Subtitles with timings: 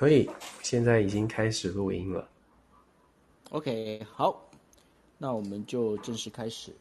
[0.00, 0.30] 可以，
[0.62, 2.26] 现在已经开始录音了。
[3.50, 4.48] OK，好，
[5.18, 6.74] 那我们就正式开始。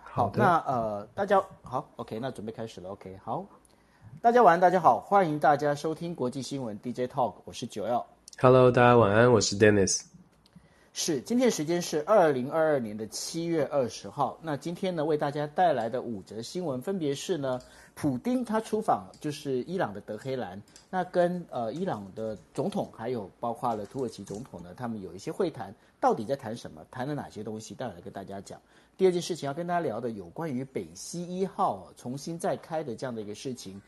[0.00, 2.90] 好的，那呃，大家好，OK，那准备开始了。
[2.90, 3.44] OK，好，
[4.22, 8.06] 大家晚安，大家好，欢迎大家收听国际新闻 DJ Talk，我是九耀。
[8.38, 10.02] Hello，大家晚安，我是 Dennis。
[11.02, 14.38] 是，今天时间是二零二二年的七月二十号。
[14.42, 17.58] 那今天呢，为大家带来的五则新闻分别是呢，
[17.94, 26.84] 普丁他出访就是伊朗的德黑兰，那跟呃伊朗的总统还有包括了土耳其总统呢，他们有一些会谈，到底在谈什么？
[26.90, 27.74] 谈了哪些东西？
[27.74, 28.60] 待会来跟大家讲。
[28.98, 33.80] 第二件事情要跟大家聊的有关于北溪一号重新再开的这样的一个事情，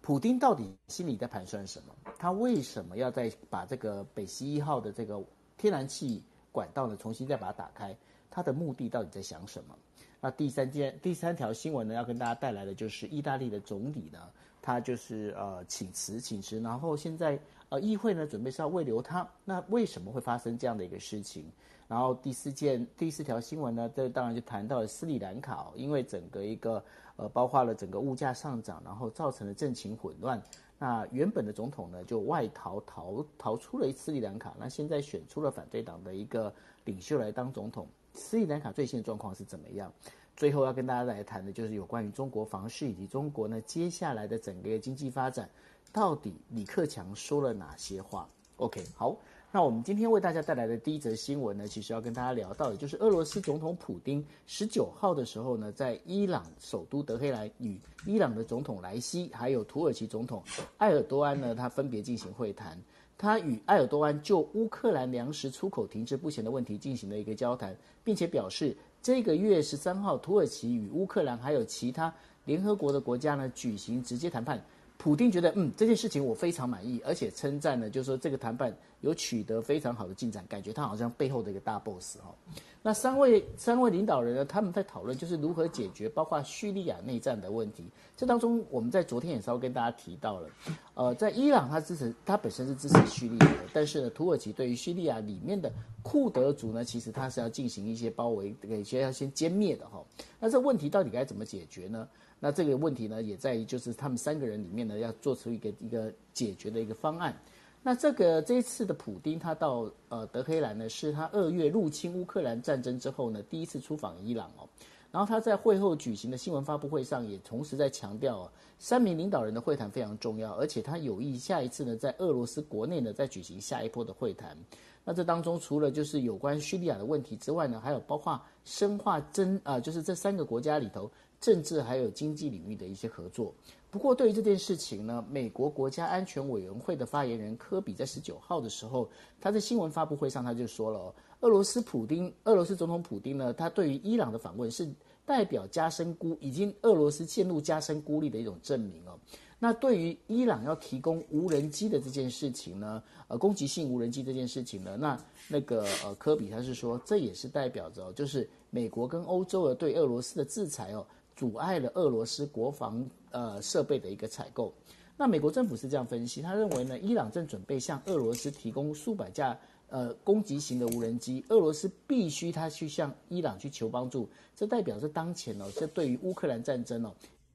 [0.00, 1.92] 普丁到底心里在盘算什么？
[2.16, 5.20] 他为什么要再把这个北溪一号的这个
[5.58, 6.22] 天然气？
[6.54, 7.96] 管道呢，重新再把它打开，
[8.30, 9.76] 它的目的到底在想什么？
[10.20, 14.20] 那第三件、第三条新闻呢，要跟大家带来的就是意大利的总理呢，
[14.62, 17.36] 他就是呃请辞，请辞，然后现在
[17.70, 21.44] 呃议会呢准备是要慰留他，那为什么会发生这样的一个事情？
[21.88, 26.82] 然后第四件、第四条新闻呢，这当然就谈到了斯里兰卡，因为整个一个
[27.16, 30.42] 呃包括了整个物价上涨，然后造成了政情混乱。
[30.84, 34.54] 那原本的总统呢，就外逃逃逃出了斯里兰卡。
[34.58, 36.52] 那现在选出了反对党的一个
[36.84, 37.88] 领袖来当总统。
[38.12, 39.90] 斯里兰卡最新的状况是怎么样？
[40.36, 45.48] 最后要跟大家来谈的就是有关于中国房市以及中国呢接下来的整个经济发展，
[45.90, 49.16] 到底李克强说了哪些话？OK，好。
[49.54, 60.42] 那我们今天为大家带来的第一则新闻呢，其实要跟大家聊到的，就是俄罗斯总统普丁十九号的时候呢，在伊朗首都德黑兰与伊朗的总统莱希，还有土耳其总统
[60.78, 62.76] 埃尔多安呢，他分别进行会谈。
[63.16, 72.12] 他与埃尔多安就乌克兰粮食出口停滞不前的问题进行了一个交谈，并且表示这个月十三号，土耳其与乌克兰还有其他
[72.44, 74.60] 联合国的国家呢举行直接谈判。
[75.04, 82.34] 普丁觉得，嗯，这件事情我非常满意，而且称赞呢，就是说这个谈判有取得非常好的进展，感觉他好像背后的一个大 boss 哈。
[82.80, 87.84] 那三位三位领导人呢，他们在讨论就是如何解决包括叙利亚内战的问题。
[88.16, 90.48] 这当中，我们在昨天也稍微跟大家提到了，
[90.94, 95.70] 呃，在伊朗他支持他本身是支持叙利亚的，但是呢，土耳其对于叙利亚里面的
[96.02, 100.02] 库德族呢，其实他是要进行一些包围，给先要先歼灭的哈。
[100.40, 102.08] 那这问题到底该怎么解决呢？
[102.40, 107.34] 那这个问题呢，也在于就是他们三个人里面呢，要做出一个一个解决的一个方案。
[107.82, 114.68] 那这个这一次的普丁，他到呃德黑兰呢，是他二月入侵乌克兰战争之后呢，第一次出访伊朗哦。
[115.10, 124.56] 然后他在会后举行的新闻发布会上，也同时在强调哦，三名领导人的会谈非常重要，而且他有意下一次呢，在俄罗斯国内呢，再举行下一波的会谈。
[125.04, 131.10] 那这当中除了就是有关叙利亚的问题之外呢，还有包括深化真啊、就是这三个国家里头。
[131.44, 133.54] 政治还有经济领域的一些合作。
[133.90, 139.06] 不过，对于这件事情呢，美国国家安全委员会的发言人科比在十九号的时候，
[139.42, 144.88] 他在新闻发布会上他就说了哦，俄罗斯普丁，俄罗斯总统普丁呢，他对于伊朗的访问是
[145.26, 149.20] 代表加深孤，已经俄罗斯陷入加深孤立的一种证明哦。
[149.60, 155.18] 那对于伊朗要提供无人机的这件事情呢，呃，攻击性无人机这件事情呢，那
[155.48, 161.06] 那个呃，科比他是说，这也是代表着就是美国跟欧洲的对俄罗斯的制裁哦。
[161.36, 164.72] 阻碍了俄罗斯国防呃设备的一个采购。
[165.16, 169.56] 那美国政府是这样分析，他认为呢，伊朗正准备向俄罗斯提供数百架
[169.88, 174.28] 呃攻击型的无人机，俄罗斯必须他去向伊朗去求帮助。
[174.56, 177.12] 这代表着当前哦，这对于乌克兰战争哦，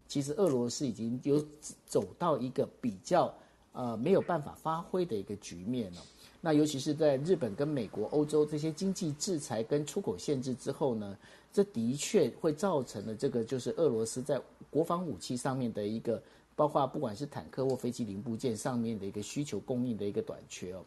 [0.07, 1.45] 其实俄罗斯已经有
[1.85, 3.33] 走到一个比较
[3.73, 6.01] 呃没有办法发挥的一个局面了。
[6.41, 11.17] 那尤其是在日本跟美国、欧洲这些经济制裁跟出口限制之后呢，
[11.51, 14.39] 这的确会造成了这个就是俄罗斯在
[14.69, 16.21] 国防武器上面的一个，
[16.55, 20.83] 包括不管是坦克或飞机零部件上面的一个需求供应的一个短缺哦。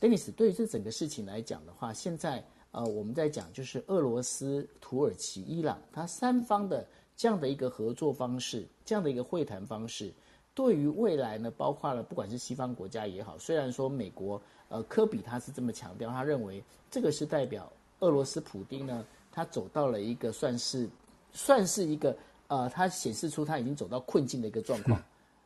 [0.00, 10.12] Dennis，对于这整个事情来讲的话，现在呃我们在讲就是俄罗斯、土耳其、伊朗，它三方的这样的一个合作方式，这样的一个会谈方式。
[10.54, 20.88] 对于未来呢，包括了不管是西方国家也好，虽然说美国呃科比他是这么强调，他认为这个是代表俄罗斯普丁呢，他走到了一个算是
[21.32, 22.16] 算是一个
[22.46, 25.02] 呃，他显示出他已经走到困境的一个状况。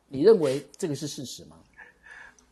[0.07, 1.55] 你认为这个是事实吗？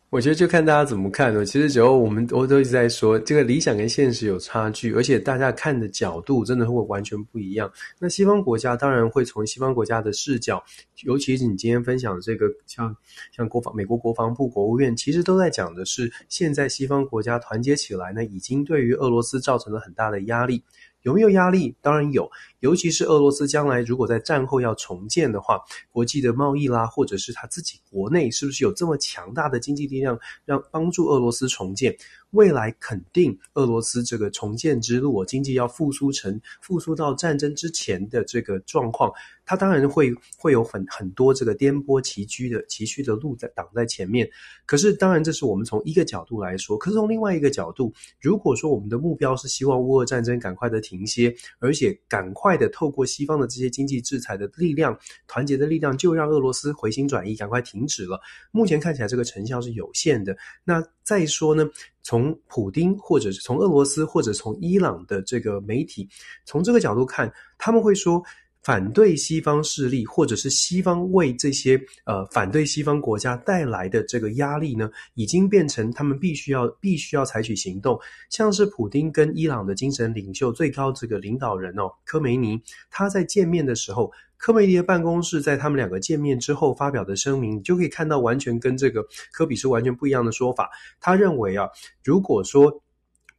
[0.10, 1.44] 我觉得就看大家怎么看了。
[1.44, 7.69] 其实只要我们我都一直在说，这个理想跟现实有差距，而且大家看的角度真的会完全不一样。
[8.00, 10.63] 那西方国家当然会从西方国家的视角，
[11.04, 12.95] 尤其是你今天分享的这个，像
[13.36, 20.63] 像国防、美国国防部、国务院，其实都在讲的是，现在西方国家团结起来呢，已经对于俄罗斯造成了很大的压力。
[21.02, 21.76] 有没有压力？
[21.82, 25.59] 当然有，尤其是俄罗斯将来如果在战后要重建的话，
[25.92, 31.95] 国际的贸易啦，或者是他自己国内是不是有这么强大的经济力量，让帮助俄罗斯重建？
[32.31, 39.09] 未来肯定俄罗斯这个重建之路，经济要复苏成复苏到战争之前的这个状况，
[39.45, 44.30] 它当然会会有很很多这个颠簸崎岖的崎岖的路在挡在前面。
[44.65, 54.98] 可是当然这是我们从一个角度来说，可是从另外一个角度，如果说我们的目标是希望乌俄战争赶快的停歇，而且赶快快的透过西方的这些经济制裁的力量、
[55.28, 58.18] 团结的力量，就让俄罗斯回心转意，赶快停止了。
[58.52, 60.38] 目前看起来这个成效是有限的。
[60.64, 61.70] 那再说呢，
[62.04, 66.08] 从普丁，或者是从俄罗斯，或者从伊朗的这个媒体，
[66.46, 68.24] 从这个角度看，他们会说，
[68.68, 77.98] 反对西方势力，或者是西方为这些呃反对西方国家带来的这个压力呢，已经变成他们必须要必须要采取行动。
[78.30, 82.62] 像是普丁跟伊朗的精神领袖最高这个领导人哦，科梅尼，
[82.92, 90.69] 他在见面的时候，科梅尼的办公室在他们两个见面之后发表的声明，你就可以看到完全跟这个科比是完全不一样的说法。
[91.00, 91.69] 他认为啊，
[92.04, 92.84] 如果说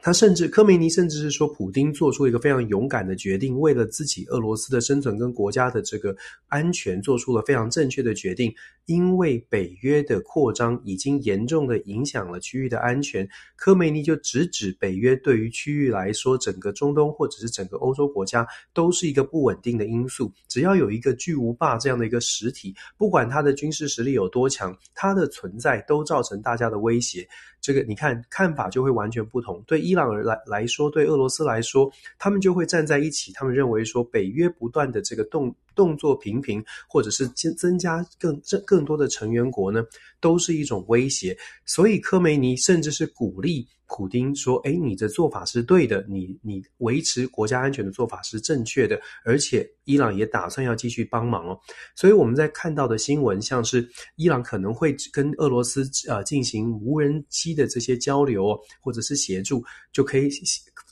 [0.01, 6.17] 他甚至，科梅尼甚至是说，普丁做出一个非常勇敢的决定，为了自己俄罗斯的生存跟国家的这个
[6.47, 8.55] 安全，做出了非常正确的决定。
[8.87, 20.33] 因为北约的扩张已经严重的影响了区域的安全，科梅尼就直指北约对于区域来说，整个中东或者是整个欧洲国家都是一个不稳定的因素。
[20.47, 27.29] 只要有一个巨无霸这样的一个实体，不管它的军事实力有多强，它的存在都造成大家的威胁。
[27.61, 29.63] 这个你看看法就会完全不同。
[29.67, 33.33] 对伊朗人来来说，对俄罗斯来说，他们就会站在一起。
[33.33, 39.85] 他们认为说，北约不断的这个动动作频频，或者是增增加更更多的成员国呢，
[40.19, 41.37] 都是一种威胁。
[41.65, 43.69] 所以科梅尼甚至是鼓励。
[43.91, 51.59] 普丁说：“诶，你的做法是对的，你你维持国家安全的做法是正确的，而且伊朗也打算要继续帮忙哦。
[51.97, 60.29] 所以我们在看到的新闻，像是伊朗可能会跟俄罗斯呃进行无人机的这些交流，或者是协助，就可以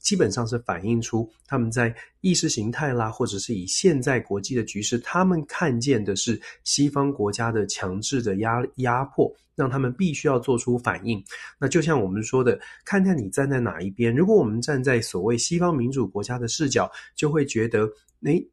[0.07, 11.19] 基本上是反映出他们在意识形态啦，或者是以现在国际的局势，他们看见的是西方国家的强制的压压迫。”让他们必须要做出反应。
[11.59, 14.15] 那就像我们说的，看看你站在哪一边。
[14.15, 17.89] 如果我们站在所谓西方民主国家的视角，就会觉得，
[18.25, 18.47] 诶，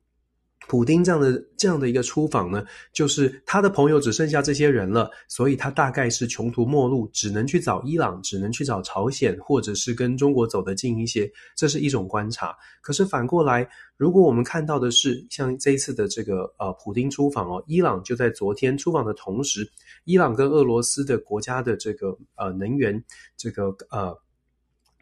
[0.68, 2.64] 普丁这样的这样的一个出访呢，
[2.94, 11.32] 就是他的朋友只剩下这些人了，所以他大概是穷途末路，只能去找伊朗，只能去找朝鲜，或者是跟中国走得近一些。
[11.56, 12.56] 这是一种观察。
[12.82, 13.68] 可是反过来，
[13.98, 19.70] 如果我们看到的是像这一次的这个呃普丁出访哦，伊朗就在昨天出访的同时。
[20.06, 23.02] 伊朗跟俄罗斯的国家的这个呃能源
[23.38, 24.14] 这个呃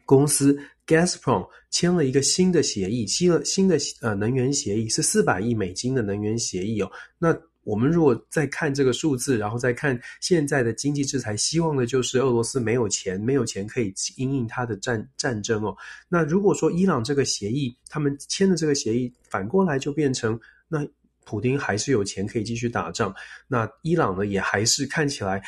[0.04, 6.90] 公司 Gazprom 签了一个新的协议，新了新的呃能源协议是四百亿美金的能源协议哦。
[7.18, 15.76] 那我们如果再看这个数字，然后再看现在的经济制裁，希望的就是俄罗斯没有钱，没有钱可以因应它的战战争哦。
[16.08, 20.38] 那如果说伊朗这个协议，他们签的这个协议，反过来就变成
[20.68, 20.86] 那。
[21.24, 23.14] 普丁还是有钱可以继续打仗，
[23.46, 25.40] 那伊朗呢，也还是看起来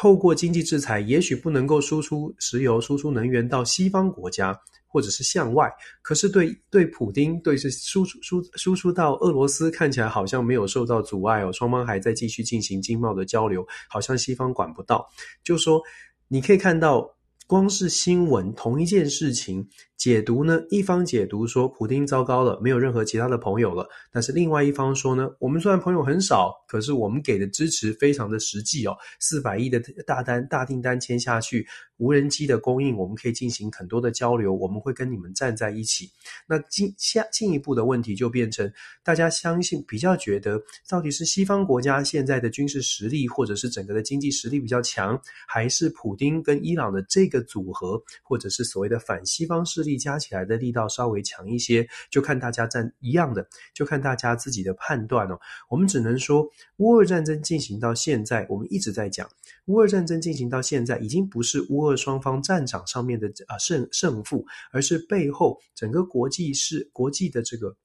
[0.00, 4.56] 透过经济制裁，也许不能够输出石油、输出能源到西方国家
[4.86, 5.68] 或者是向外，
[6.02, 15.04] 可是对对普丁对是输出输输出到俄罗斯，看起来好像没有受到阻碍哦，双方还在继续进行经贸的交流，好像西方管不到，
[15.42, 15.82] 就说
[16.28, 17.17] 你可以看到。
[17.48, 23.88] 光是新闻同一件事情解读呢，一方解读说普丁糟糕了，没有任何其他的朋友了。
[24.12, 36.08] 但是另外一方说呢，我们虽然朋友很少，可是我们给的支持非常的实际哦，四百亿的大单大订单签下去，无人机的供应我们可以进行很多的交流，我们会跟你们站在一起。
[36.46, 38.70] 那进下进一步的问题就变成，
[39.02, 55.38] 大家相信比较觉得，到底是西方国家现在的军事实力或者是整个的经济实力比较强，还是普丁跟伊朗的这个组合，或者是所谓的反西方势力加起来的力道稍微强一些，就看大家站一样的，就看大家自己的判断哦。
[55.68, 59.28] 我们只能说，乌俄战争进行到现在，我们一直在讲，
[59.66, 67.76] 乌俄战争进行到现在，已经不是乌俄双方战场上面的啊胜胜负，而是背后整个国际是国际的这个。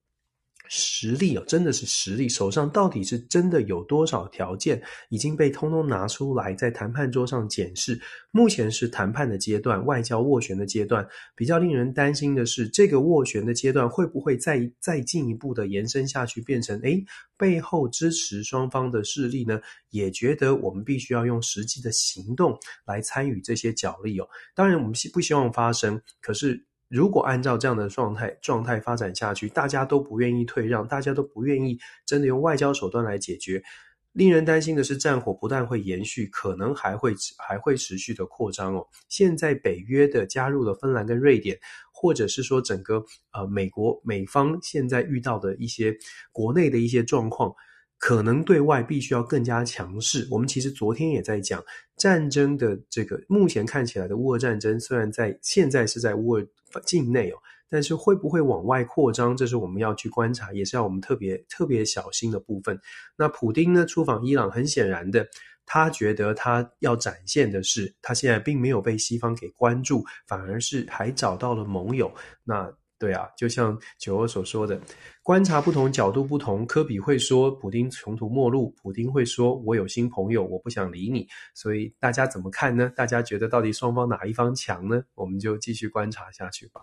[0.69, 2.27] 实力哦，真的是实力。
[2.29, 7.99] 手上到底是真的有多少条件已经被通通拿出来，在谈判桌上检视。
[8.31, 11.07] 目前是谈判的阶段，外交斡旋的阶段。
[11.35, 17.03] 比较令人担心的是，这个斡旋的阶段会不会再再进一步的延伸下去，变成诶，
[17.37, 19.59] 背后支持双方的势力呢？
[19.89, 24.27] 也觉得我们必须要用实际的行动来参与这些角力哦。
[24.55, 26.01] 当然，我们希不希望发生？
[26.21, 26.65] 可是。
[26.93, 33.63] 如果按照这样的状态状态发展下去，大家都不愿意退让，大家都不愿意真的用外交手段来解决。
[34.11, 38.87] 令人担心的是，战火不但会延续，可能还会还会持续的扩张哦。
[39.09, 41.57] 现在北约的加入了芬兰跟瑞典，
[41.91, 45.97] 或者是说整个呃美国美方现在遇到的一些
[46.31, 47.55] 国内的一些状况，
[48.03, 50.27] 可能对外必须要更加强势。
[50.29, 51.63] 我们其实昨天也在讲
[51.95, 56.45] 战争的这个，目前看起来的乌俄战争，虽然在现在是在乌俄
[56.85, 57.37] 境内哦。
[57.69, 62.77] 但是会不会往外扩张，这是我们要去观察，也是要我们特别特别小心的部分。
[63.15, 65.25] 那普丁呢，出访伊朗，很显然的，
[65.65, 72.13] 他觉得他要展现的是，他现在并没有被西方给关注，反而是还找到了盟友。
[72.43, 72.69] 那
[73.03, 74.79] 对啊，就像九二所说的，
[75.23, 81.27] 观察不同角度不同，科比会说普丁穷途末路，普丁会说我有新朋友，我不想理你。
[81.53, 82.89] 所以大家怎么看呢？
[82.95, 85.03] 大家觉得到底双方哪一方强呢？
[85.15, 86.79] 我们就继续观察下去吧。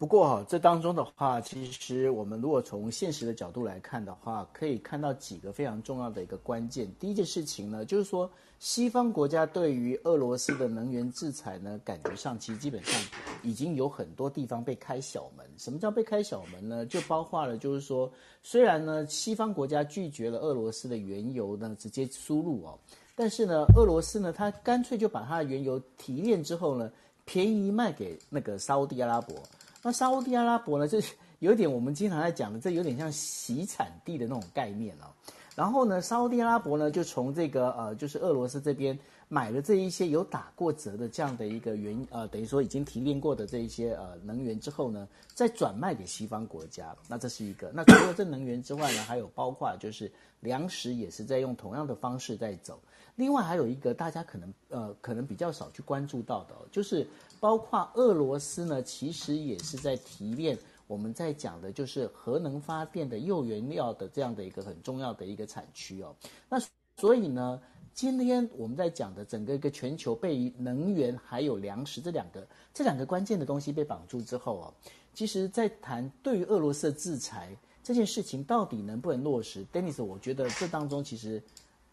[0.00, 6.90] 不过哈，这当中的话，其实我们如果从现实的角度来看的话，可以看到几个非常重要的一个关键。
[6.98, 8.28] 第一件事情呢，就是说
[8.58, 12.98] 西方国家对于俄罗斯的能源制裁呢，感觉上其实基本上
[13.42, 15.46] 已经有很多地方被开小门。
[15.58, 16.86] 什么叫被开小门呢？
[16.86, 18.10] 就包括了，就是说
[18.42, 22.78] 虽然呢，西方国家拒绝了俄罗斯的原油呢直接输入哦，
[23.14, 26.90] 但是呢，俄罗斯呢，它干脆就把它的原油提炼之后呢，
[27.26, 29.36] 便宜卖给那个沙乌地阿拉伯。
[29.82, 30.98] 那沙乌地阿拉伯呢，就
[31.38, 35.08] 有一点我们经常在讲的，这有点像洗产地的那种概念哦。
[35.56, 46.94] 然后呢，沙乌地阿拉伯呢，就从这个呃，就是俄罗斯这边买了这一些有打过折的这样的一个原呃，等于说已经提炼过的这一些呃能源之后呢，再转卖给西方国家。
[47.08, 47.70] 那这是一个。
[47.74, 50.10] 那除了这能源之外呢，还有包括就是
[50.40, 52.78] 粮食也是在用同样的方式在走。
[53.20, 57.06] 另外还有一个大家可能呃可能比较少去关注到的，就是
[57.38, 66.16] 包括俄罗斯呢，其实也是在提炼我们在讲的就是核能发电的铀原料的这样的一个很重要的一个产区哦。
[66.48, 66.58] 那
[66.96, 67.60] 所以呢，
[67.92, 74.74] 今天我们在讲的整个一个全球被能源还有粮食这两个这两个关键的东西被绑住之后哦，
[75.12, 81.42] 其实在谈对于俄罗斯的制裁这件事情到底能不能落实，Dennis，我觉得这当中其实。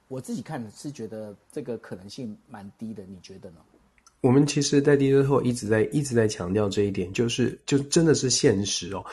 [0.07, 3.57] 我自己看是觉得这个可能性蛮低的，你觉得呢？
[4.21, 9.05] 我们其实，在第一后一直在一直在强调这一点，就是就真的是现实哦。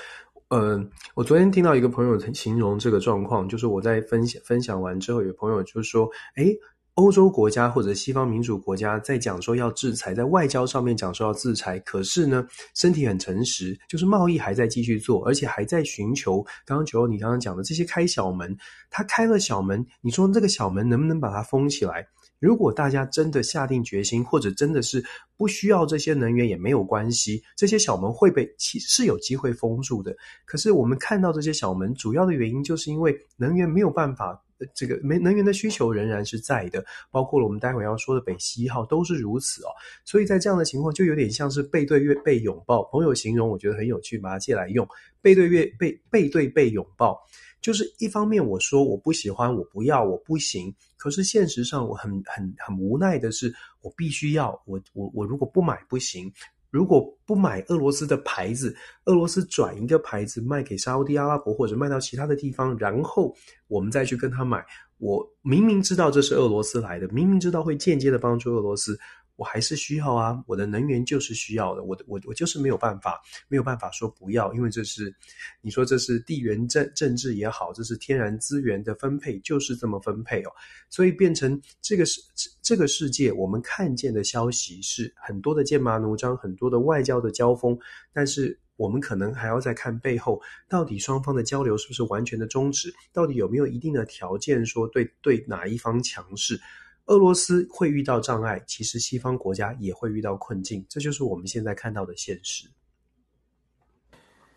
[0.49, 6.57] 嗯、我昨天听到一个朋友形容这个状况，就是我在分享分享完之后，有朋友就说：“诶。”
[6.95, 16.41] 欧洲国家或者西方民主国家在讲说要制裁，在外交上面讲说要制裁，可是呢，身体很诚实，就是贸易还在继续做，而且还在寻求。
[16.65, 18.57] 刚刚九欧你刚刚讲的这些开小门，
[18.91, 22.07] 他开了小门，你说这个小门能不能把它封起来？
[22.39, 25.05] 如果大家真的下定决心，或者真的是
[25.37, 30.15] 不需要这些能源也没有关系，这些小门会被其是有机会封住的。
[30.45, 34.44] 可是我们看到这些小门，主要的原因就是因为能源没有办法。
[34.75, 39.68] 这个没能源的需求仍然是在的，包括了我们待会要说的北溪一号都是如此哦。
[40.04, 42.82] 所以在这样的情况，就有点像是背对月背拥抱。
[42.84, 44.87] 朋友形容我觉得很有趣，把它借来用。
[45.20, 47.18] 背对背背背对背拥抱，
[47.61, 50.75] 就是一方面我说我不喜欢，我不要，我不行。
[50.96, 54.50] 可是现实上我很很很无奈的是，我必须要。
[54.66, 56.32] 我我我如果不买不行。
[56.75, 63.33] 如果不买俄罗斯的牌子，俄罗斯转一个牌子卖给沙乌地阿拉伯或者卖到其他的地方，然后
[63.69, 64.66] 我们再去跟他买，
[64.99, 68.99] 我明明知道这是俄罗斯来的，明明知道会间接的帮助俄罗斯。
[69.37, 75.14] 我还是需要啊，我的能源就是需要的，我的我我就是没有办法，没有办法说不要，因为这是
[75.61, 80.50] 你说这是地缘政政治也好，这是天然资源的分配，就是这么分配哦，
[80.88, 82.21] 所以变成这个世
[82.62, 87.76] 这个世界，我们看见的消息是很多的剑拔弩张，很多的外交的交锋，
[88.12, 96.61] 但是我们可能还要再看背后，到底双方的交流是不是完全的终止，到底有没有一定的条件说对对哪一方强势。
[97.06, 102.66] 俄罗斯会遇到障碍，其实西方国家也会遇到困境，这就是我们现在看到的现实。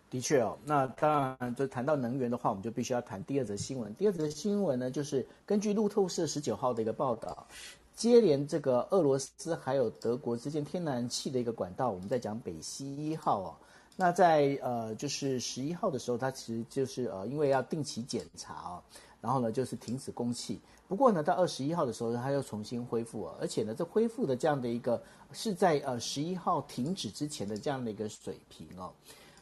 [0.10, 3.94] 的确哦，那当然，就谈到能源的话，我们就必须要谈第二则新闻。
[3.96, 7.46] 第二则新闻呢，就是根据路透社十九号的一个报道，
[7.94, 13.52] 接连这个俄罗斯还有德国之间天然气的一个管道，我们在讲北溪一号哦。
[13.98, 18.82] 那在呃，就是十一号的时候，它其实就是呃，因为要定期检查哦。
[19.28, 20.58] 然后呢，就是停止供气。
[20.88, 23.36] 不过呢，到二十一号的时候，它又重新恢复了。
[23.42, 25.04] 而且呢，这恢复的这样的一个
[25.34, 28.90] 是在呃十一号停止之前的这样的一个水平哦。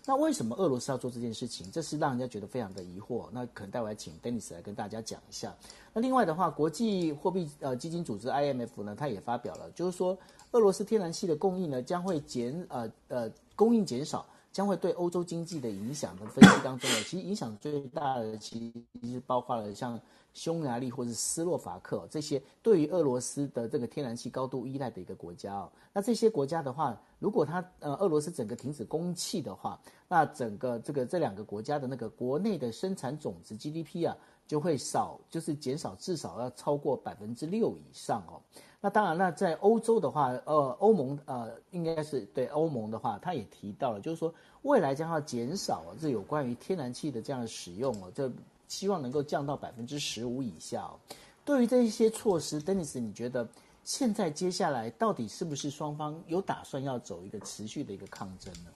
[0.08, 1.72] 那为什么俄罗斯要做这件事情？
[1.72, 3.27] 这是让人家觉得非常的疑惑。
[3.32, 5.56] 那可能待会来请 Dennis 来跟大家讲一下。
[5.94, 10.18] 那另外的话，国际货币呃基金组织 IMF 呢，它也发表了，就是说
[10.50, 14.25] 俄罗斯天然气的供应呢将会减呃呃供应减少。
[14.55, 18.71] 将会对欧洲经济的影响的分析当中呢，其实影响最大的其
[19.03, 20.00] 实包括了像
[20.33, 25.69] 匈牙利或者是斯洛伐克这些对于俄罗斯的这个天然气高度依赖的一个国家哦。
[25.91, 34.15] 那这些国家的话，如果它呃俄罗斯整个停止供气的话，那整个这个这两个国家的那个国内的生产总值 GDP 啊
[34.48, 38.42] 就会少，就是减少至少要超过百分之六以上哦。
[38.80, 48.32] 那当然，那在欧洲的话，呃，欧盟呃，应该是对欧盟的话，他也提到了，就是说未来将要减少，这有关于天然气的这样的使用哦，这
[48.68, 51.00] 希望能够降到百分之十五以下哦。
[51.44, 53.48] 对于这一些措施，Dennis，你觉得
[53.84, 58.70] 现在接下来到底是不是双方有打算要走一个持续的一个抗争呢？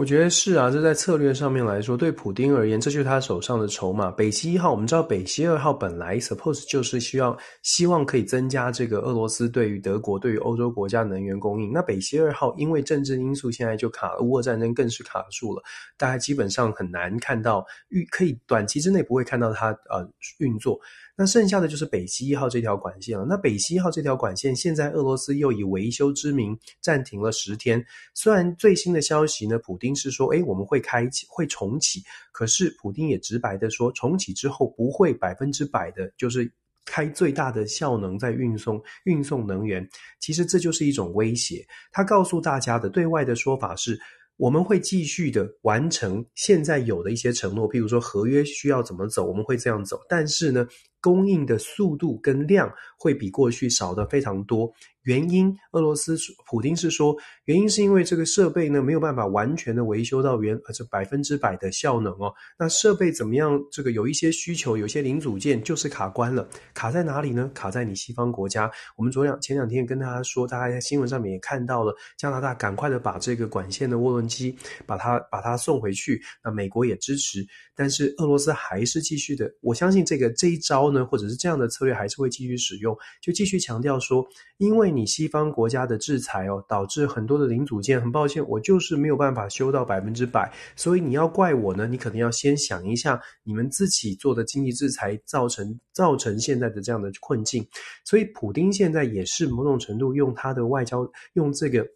[0.00, 4.10] 我觉得是啊，这在策略上面来说，对普丁而言，这就是他手上的筹码。
[4.10, 11.70] 北溪一号，我们知道北溪二号本来 suppose 就是需要希望可以增加这个俄罗斯对于德国、对于欧洲国家能源供应。
[11.70, 15.62] 那北溪二号因为政治因素，现在就卡了，乌俄战争更是卡住了，
[15.98, 20.80] 大家基本上很难看到预可以短期之内不会看到它呃运作。
[21.20, 23.26] 那剩下的就是北溪一号这条管线了。
[23.28, 27.84] 那北溪一号这条管线，现在俄罗斯又以维修之名暂停了十天。
[28.14, 32.02] 虽然最新的消息呢，普丁是说，诶，我们会开启，会重启。
[32.32, 36.50] 可是普丁也直白的说，重启之后不会百分之百的，就是
[36.86, 39.86] 开最大的效能在运送运送能源。
[40.20, 41.62] 其实这就是一种威胁。
[41.92, 44.00] 他告诉大家的对外的说法是。
[44.36, 50.00] 我们会继续的完成现在有的一些承诺，譬如说合约需要怎么走，我们会这样走。
[50.08, 50.66] 但是呢，
[51.00, 54.72] 供应的速度跟量会比过去少的非常多。
[55.04, 56.14] 原因，俄罗斯
[56.46, 57.16] 普丁是说，
[57.46, 62.30] 原因是因为这个设备呢没有办法完全的维修到原呃这百分之百的效能哦。
[62.58, 63.58] 那设备怎么样？
[63.72, 66.46] 这个有一些需求，有些零组件就是卡关了。
[66.74, 67.50] 卡在哪里呢？
[67.54, 68.70] 卡在你西方国家。
[68.94, 74.54] 我们昨两前两天跟大家说，大家在新闻上面也看到了，加拿大赶快的把这个管线的涡轮机
[74.84, 76.20] 把它把它送回去。
[76.44, 77.42] 那美国也支持，
[77.74, 79.50] 但是俄罗斯还是继续的。
[79.62, 84.22] 我相信这个这一招呢，或者是这样的策略还是会继续使用，就继续强调说，
[84.58, 84.89] 因为。
[84.90, 97.66] 你西方国家的制裁哦，导致很多的零组件，很抱歉，我就是没有办法修到百分之百，所以你要怪我呢，你可能要先想一下，你们自己做的经济制裁造成造成现在的这样的困境，
[98.04, 101.86] 所以普丁现在也是某种程度用他的外交，用这个。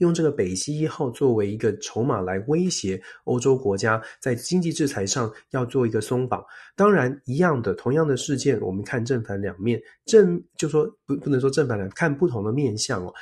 [0.00, 6.44] 用这个北溪一号作为一个筹码来威胁欧洲国家，在经济制裁上要做一个松绑。
[6.74, 13.12] 当然，一样的同样的事件，我们看正反两面，正就说不不能说正反两，看不同的面向哦。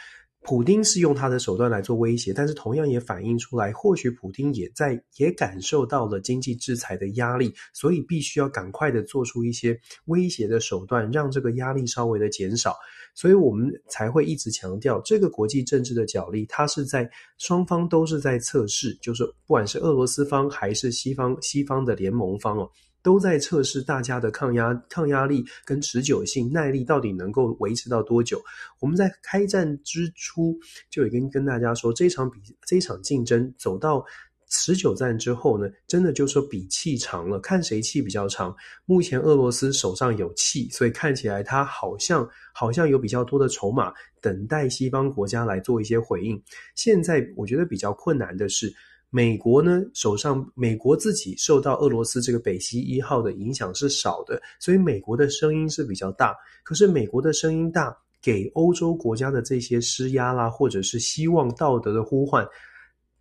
[0.42, 12.76] 普丁是用他的手段来做威胁，但是同样也反映出来，或许普丁也在也感受到了经济制裁的压力，所以必须要赶快的做出一些威胁的手段，让这个压力稍微的减少。
[13.18, 22.70] 所以我们才会一直强调，这个国际政治的角力，它是在双方都是在测试，就是不管是俄罗斯方还是西方西方的联盟方哦。
[23.00, 28.40] 都在测试大家的抗压抗压力跟持久性耐力到底能够维持到多久？
[28.80, 30.56] 我们在开战之初
[30.90, 34.04] 就已经跟大家说，这场比这场竞争走到
[34.48, 38.54] 持久战之后呢，真的就说比气长了，看谁气比较长。
[38.86, 46.42] 目前俄罗斯手上有气，所以看起来他好像好像有比较多的筹码，等待西方国家来做一些回应。
[46.74, 48.72] 现在我觉得比较困难的是。
[49.10, 56.34] 美国呢，手上美国自己受到俄罗斯这个北溪一号的影响是少的，所以美国的声音是比较大。
[56.62, 62.46] 可是美国的声音大，给欧洲国家的这些施压啦，或者是希望道德的呼唤。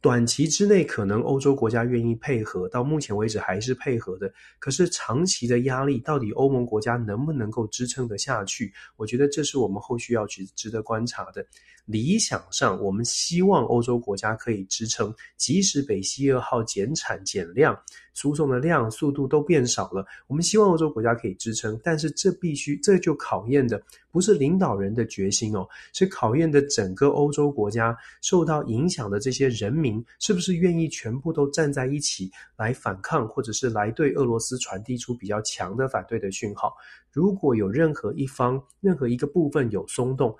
[0.08, 4.32] 短期之内，可能欧洲国家愿意配合，到目前为止还是配合的。
[4.58, 8.72] 可是长期的压力，到底欧盟国家能不能够支撑得下去？
[8.96, 11.46] 我觉得这是我们后续要去值得观察的。
[11.88, 17.78] 理想上，我们希望欧洲国家可以支撑，即使北溪二号减产减量，
[18.14, 21.80] 输送的量、速度都变少了，我们希望欧洲国家可以支撑。
[21.82, 36.76] 但是这必须，这就考验的不是领导人的决心哦，是考验的整个欧洲国家受到影响的这些人民，是不是愿意全部都站在一起来反抗，或者是来对俄罗斯传递出比较强的反对的讯号。
[37.14, 40.36] 如果有任何一方、任何一个部分有松动，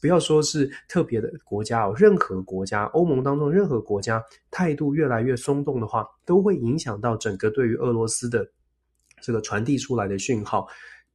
[0.00, 8.46] 不要说是特别的国家哦，任何国家，欧盟当中任何国家态度越来越松动的话，都会影响到整个对于俄罗斯的
[9.22, 10.66] 这个传递出来的讯号。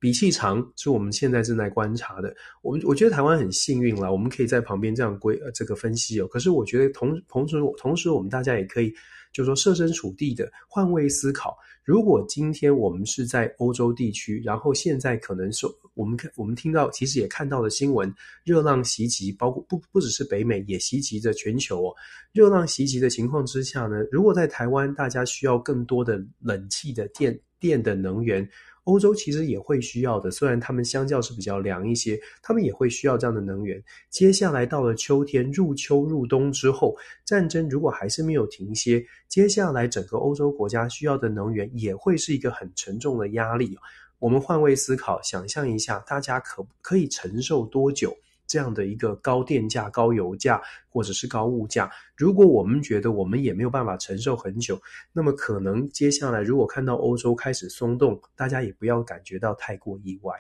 [0.06, 2.32] 比气长是我们现在正在观察的。
[2.62, 6.28] 我们我觉得台湾很幸运了，我们可以在旁边这样归呃这个分析哦。
[6.28, 8.94] 可是我觉得同同时同时我们大家也可以。
[9.34, 18.10] 就是说设身处地的换位思考，如果今天我们是在欧洲地区，然后现在可能说我们看我们听到，其实也看到了新闻，
[18.46, 21.94] 热浪袭击，包括不不只是北美，也袭击着全球哦。
[22.32, 28.48] 热浪袭击的情况之下呢，如果在台湾大家需要更多的冷气的电电的能源。
[28.86, 33.84] 欧洲其实也会需要的，虽然他们相较是比较凉一些，他们也会需要这样的能源。
[34.10, 36.95] 接下来到了秋天，入秋入冬之后，
[37.26, 43.78] 战争如果还是没有停歇，接下来整个欧洲国家需要的能源也会是一个很沉重的压力。
[44.17, 48.15] 我们换位思考，想象一下，大家可可以承受多久？
[48.48, 54.80] 这样的一个高电价、高油价，或者是高物价，如果我们觉得我们也没有办法承受很久，
[55.12, 60.34] 那么可能接下来如果看到欧洲开始松动，大家也不要感觉到太过意外。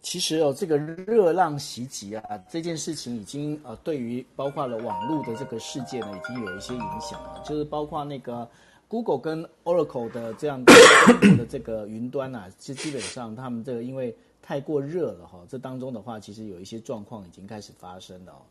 [0.00, 8.50] 其实哦，这个热浪袭击啊，这件事情已经呃，对于包括了网络的这个世界呢，已经有一些影响了，就是包括那个
[8.88, 10.72] Google 跟 Oracle 的这样的
[11.38, 14.16] 的这个云端啊，其实基本上他们这个因为。
[14.42, 18.42] 太过热了哈，这当中的话，其实有一些状况已经开始发生了。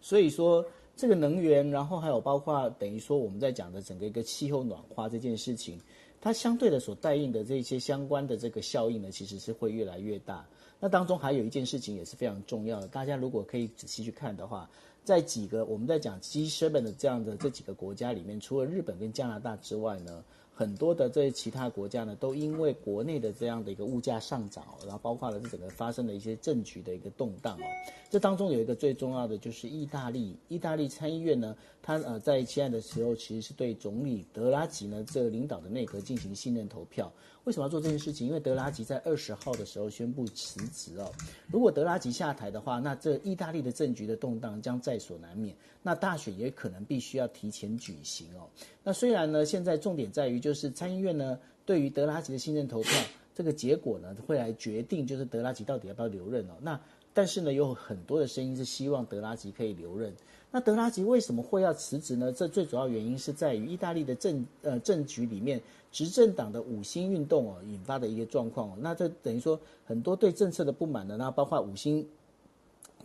[0.00, 0.64] 所以说，
[0.96, 5.78] 这个能源，然后还有包括等于说我们在讲的整个一个气候暖化这件事情，
[6.20, 10.44] 它相对的所带应的这些相关的这个效应呢，其实是会越来越大。
[10.80, 14.68] 那当中还有一件事情也是非常重要的，大家如果可以仔细去看的话，
[15.04, 20.24] 在几个我们在讲 G7 的这样的这几个国家里面，除了日本跟加拿大之外呢。
[20.60, 27.64] 很多的这些其他国家呢，都因为国内的这样的一个物价上涨，然后包括了这整个发生的一些政局的一个动荡哦。
[28.10, 37.12] 这当中有一个最重要的就是意大利，意大利参议院呢，他呃在现在的时候其实是对总理德拉吉呢这个领导的内阁进行信任投票。
[37.44, 38.26] 为什么要做这件事情？
[38.26, 41.10] 因为德拉吉在二十号的时候宣布辞职哦。
[41.50, 45.56] 如果德拉吉下台的话，那这意大利的政局的动荡将在所难免。
[45.82, 48.46] 那大选也可能必须要提前举行哦。
[48.84, 52.92] 那虽然呢，现在重点在于就是参议院呢对于德拉吉的信任投票
[53.34, 56.54] 这个结果呢会来决定就是德拉吉到底要不要留任哦。
[56.60, 56.78] 那
[57.14, 60.14] 但是呢，有很多的声音是希望德拉吉可以留任。
[60.52, 62.32] 那德拉吉为什么会要辞职呢？
[62.32, 65.60] 这最主要原因是在于意大利的政呃政局里面，
[65.92, 68.76] 执政党的五星运动哦引发的一个状况。
[68.80, 72.04] 那这等于说很多对政策的不满的，那包括五星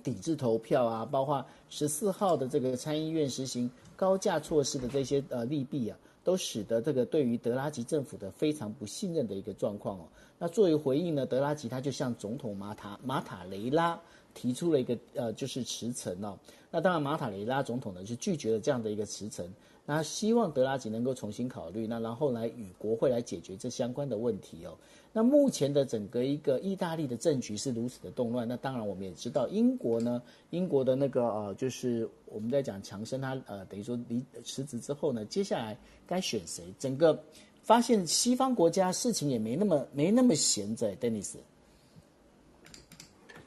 [0.03, 10.07] 抵制投票啊，包括十四号的这个参议院实行高价措施的这些呃利弊啊，都使得这个对于德拉吉政府的非常不信任的一个状况哦。
[10.39, 14.01] 那作为回应呢，德拉吉他就向总统马塔马塔雷拉。
[14.35, 16.37] 提出了一个呃，就是辞呈哦。
[16.69, 19.51] 那当然，马塔雷拉总统呢是拒绝了这样的一个辞呈。
[19.87, 24.75] 那希望德拉吉能够重新考虑，那然后来与国会来解决这相关的问题哦。
[25.13, 28.47] 那目前的整个一个意大利的政局是如此的动乱。
[28.47, 36.63] 那当然，我们也知道英国呢，英国的那个呃，就是我们在讲强生他呃，等于说离辞职之后呢，接下来该选谁？
[36.79, 37.23] 整个
[37.61, 41.35] 发现西方国家事情也没那么没那么闲着，Dennis。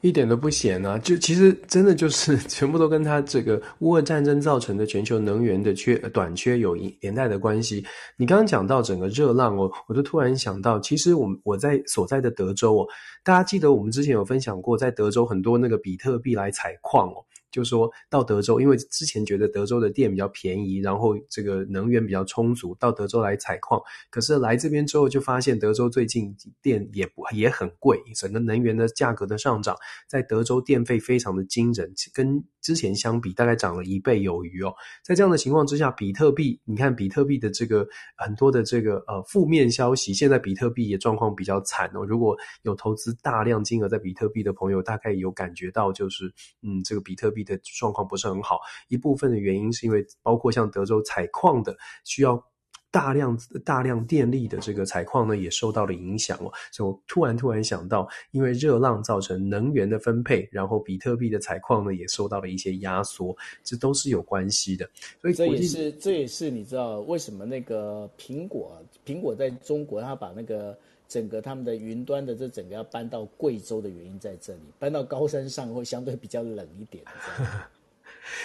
[0.01, 0.97] 一点都不闲啊！
[0.99, 7.85] 就其实真的就是 全部都跟他这个乌俄战争造成的全球能源的缺短缺有连带的关系。
[8.15, 12.87] 你刚刚讲到整个热浪哦，我就突然想到，其实我们我在所在的德州哦，
[13.23, 17.25] 大家记得我们之前有分享过，在德州很多那个比特币来采矿哦。
[17.51, 23.81] 就说到德州，因为之前觉得德州的电比较便宜，然后这个能源比较充足，到德州来采矿。
[24.11, 29.75] 可是来这边之后，就发现德州最近电也不也很贵，整个能源的价格的上涨，
[30.07, 34.71] 在德州电费非常的惊人，跟之前相比大概涨了一倍有余哦。
[35.03, 42.05] 在这样的情况之下，比特币，你看比特币的这个很多的这个呃负面消息，现在比特币也状况比较惨哦。
[42.05, 46.31] 如果有投资大量金额在比特币的朋友，大概有感觉到就是
[46.61, 47.38] 嗯，这个比特币。
[47.43, 52.43] 的状况不是很好，一部分的原因是因为包括像德州采矿的需要
[52.91, 56.51] 大量大量电力的这个采矿呢，也受到了影响哦。
[56.71, 64.89] 所以我突然突然想到，因为热浪造成能源的分配，然后比特币的采矿呢也受到了一些压缩，这都是有关系的。
[65.21, 70.77] 所以这也是这也是你知道为什么那个苹果苹果在中国它把那个。
[71.09, 77.03] 整个他们的云端的这整个要搬到贵州的原因在这里，搬到高山上会相对比较冷一点。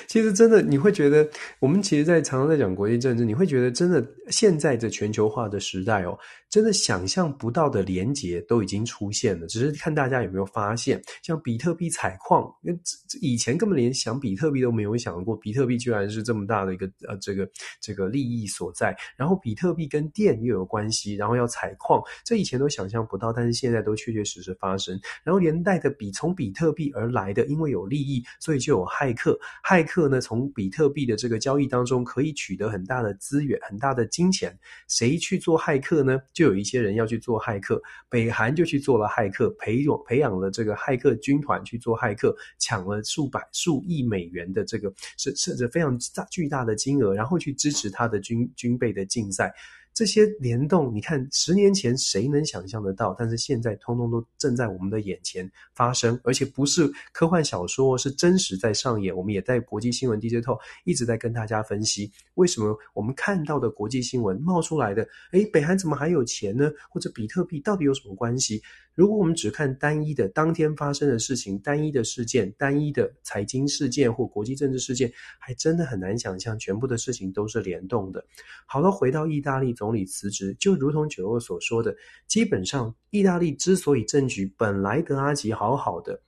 [0.08, 6.18] 其实真的，你会觉得，我们其实，在常常在讲国际政治，你会觉得，真的现在的全球化的时代哦，
[6.54, 9.44] 真的想象不到的连结都已经出现了。
[9.48, 12.78] 只是看大家有没有发现，像比特币采矿，因为
[13.20, 18.96] 以前根本连想比特币都没有想过，比特币居然是这么大的一个呃这个这个利益所在。
[19.16, 24.96] 然后比特币跟电又有关系，然后要采矿，这以前都想象不到，但是现在都确确实实发生。
[25.24, 29.36] 然后连带的比从比特币而来的，因为有利益，所以就有骇客。
[29.68, 34.56] 骇客呢，从比特币的这个交易当中可以取得很大的资源、很大的金钱。
[34.86, 36.20] 谁去做骇客呢？
[36.32, 37.82] 就有一些人要去做骇客。
[38.08, 49.52] 北韩就去做了骇客，培养培养了这个骇客军团去做骇客，抢了数百数亿美元的这个甚甚至非常大巨大的金额，然后去支持他的军军备的竞赛。
[49.94, 53.14] 这些联动，你看，十年前谁能想象得到？
[53.16, 59.16] 但是现在，通通都正在我们的眼前发生，而且不是科幻小说，是真实在上演。
[59.16, 66.72] 我们也在国际新闻 DJ Talk 一直在跟大家分析，为什么我们看到的国际新闻冒出来的，诶，北韩怎么还有钱呢？
[66.90, 68.60] 或者比特币到底有什么关系？
[68.96, 78.24] 如果我们只看单一的当天发生的事情、单一的事件、单一的财经事件或国际政治事件，还真的很难想象全部的事情都是联动的。
[78.66, 81.94] 好了，回到意大利总总理辞职，就如同九欧所说的，
[82.26, 86.18] 基本上意大利之所以政局本来德拉吉好好的。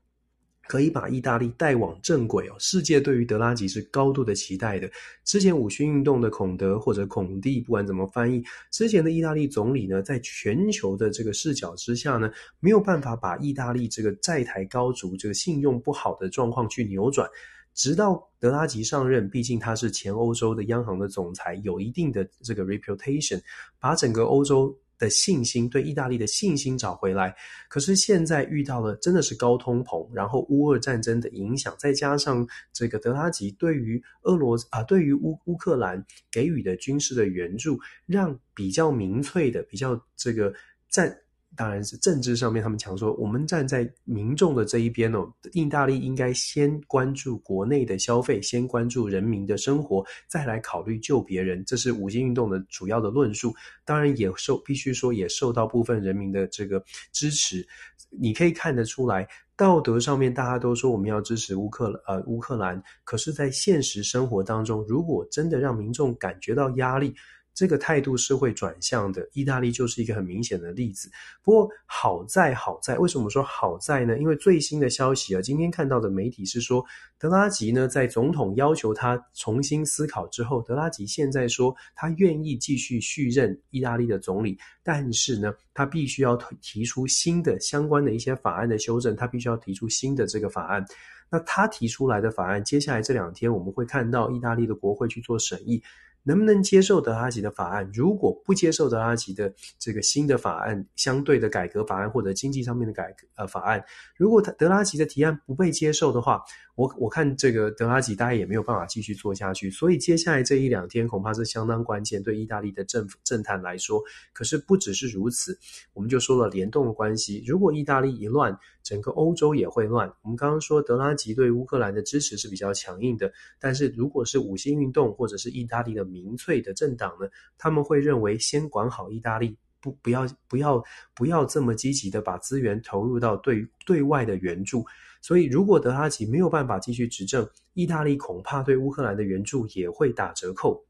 [0.68, 2.56] 可以把意大利带往正轨哦！
[2.58, 4.90] 世界对于德拉吉是高度的期待的。
[5.24, 8.42] 之前五星运动的孔德或者孔蒂，不管怎么翻译，
[8.72, 17.30] 之前的意大利总理呢，在全球的这个视角之下呢，没有办法把意大利这个债台高筑、这个信用不好的状况去扭转。
[17.76, 23.40] 直到德拉吉上任，毕竟他是前欧洲的央行的总裁，有一定的这个 reputation，
[23.78, 24.76] 把整个欧洲。
[24.98, 27.36] 的信心，对意大利的信心找回来，
[27.68, 40.50] 可是现在遇到了真的是高通膨，然后乌俄战争的影响，再加上这个德拉吉对于俄罗斯啊，对于乌乌克兰给予的军事的援助，让比较民粹的、比较这个
[40.88, 41.14] 战。
[41.56, 45.26] 当然是政治上面，他们强说，我们站在民众的这一边哦。
[45.52, 51.64] 意大利应该先关注国内的消费，先关注人民的生活，再来考虑救别人。
[51.64, 53.54] 这是五星运动的主要的论述。
[53.84, 57.66] 当然也受，必须说也受到部分人民的这个支持。
[58.10, 67.14] 你可以看得出来，道德上面大家都说我们要支持乌克呃乌克兰，可是，在现实生活当中，如果真的让民众感觉到压力，
[67.56, 71.10] 这个态度是会转向的，意大利就是一个很明显的例子。
[71.42, 74.18] 不过好在好在，为什么说好在呢？
[74.18, 76.84] 因为最新的消息啊，今天看到的媒体是说，
[77.18, 90.84] 德拉吉呢在总统要求他重新思考之后，德拉吉现在说他愿意继续续任意大利的总理，但是呢，他必须要提出新的相关的一些法案的修正，他必须要提出新的这个法案。
[91.30, 95.82] 那他提出来的法案，接下来这两天我们会看到意大利的国会去做审议。
[96.26, 97.88] 能不能接受德拉吉的法案？
[97.94, 103.84] 如果不接受德拉吉的这个新的法案，相对的改革法案或者经济上面的改革呃法案，
[104.16, 106.42] 如果他德拉吉的提案不被接受的话，
[106.74, 114.02] 我我看这个德拉吉大概也没有办法继续做下去，所以接下来这一两天恐怕是相当关键，对意大利的政府政坛来说。
[114.32, 115.56] 可是不只是如此，
[115.94, 117.42] 我们就说了联动的关系。
[117.46, 120.08] 如果意大利一乱，整个欧洲也会乱。
[120.22, 127.26] 我们刚刚说德拉吉对乌克兰的支持是比较强硬的，但是如果是五星运动或者是意大利的民粹的政党呢，
[127.58, 130.80] 他们会认为先管好意大利，不不要不要
[131.16, 134.86] 不要这么积极的把资源投入到对对外的援助。
[135.20, 140.84] 所以，如果德拉吉没有办法继续执政，意大利恐怕对乌克兰的援助也会打折扣。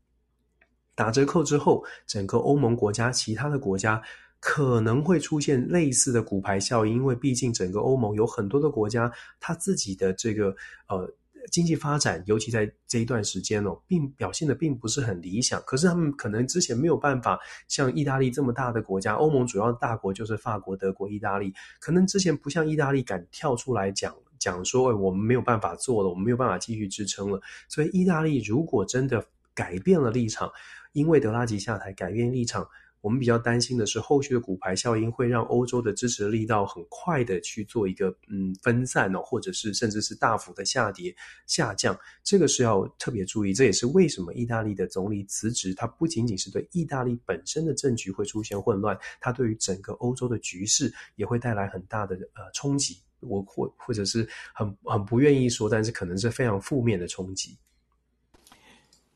[0.94, 4.02] 打折扣之后，整个欧盟国家、其他的国家
[4.40, 10.54] 可能会出现类似的骨牌效应，因为毕竟整个欧盟有很多的国家，它自己的这个
[10.88, 11.12] 呃
[11.50, 15.60] 经济发展，尤其在这一段时间哦，并表现得并不是很理想。
[15.66, 24.14] 可是他们可能之前没有办法像意大利这么大的国家，欧盟主要大国就是法国、德国、意大利，可能之前不像意大利敢跳出来讲。
[24.38, 27.40] 讲说，我们没有办法做了，我们没有办法继续支撑了。
[27.68, 30.52] 所以，意大利如果真的改变了立场，
[30.92, 32.68] 因为德拉吉下台改变立场，
[33.06, 41.14] 我们比较担心的是后续的骨牌效应会让欧洲的支持力道很快的去做一个嗯分散哦，或者是甚至是大幅的下跌
[41.46, 41.96] 下降。
[42.24, 43.54] 这个是要特别注意。
[43.54, 52.98] 这也是为什么意大利的总理辞职，它不仅仅是对意大利本身的政局会出现混乱，它对于整个欧洲的局势也会带来很大的呃冲击。
[53.20, 57.56] 我或或者是很很不愿意说，但是可能是非常负面的冲击。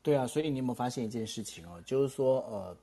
[0.01, 1.81] 对啊，所以你有没有发现一件事情哦？
[1.85, 2.77] 就是说，呃，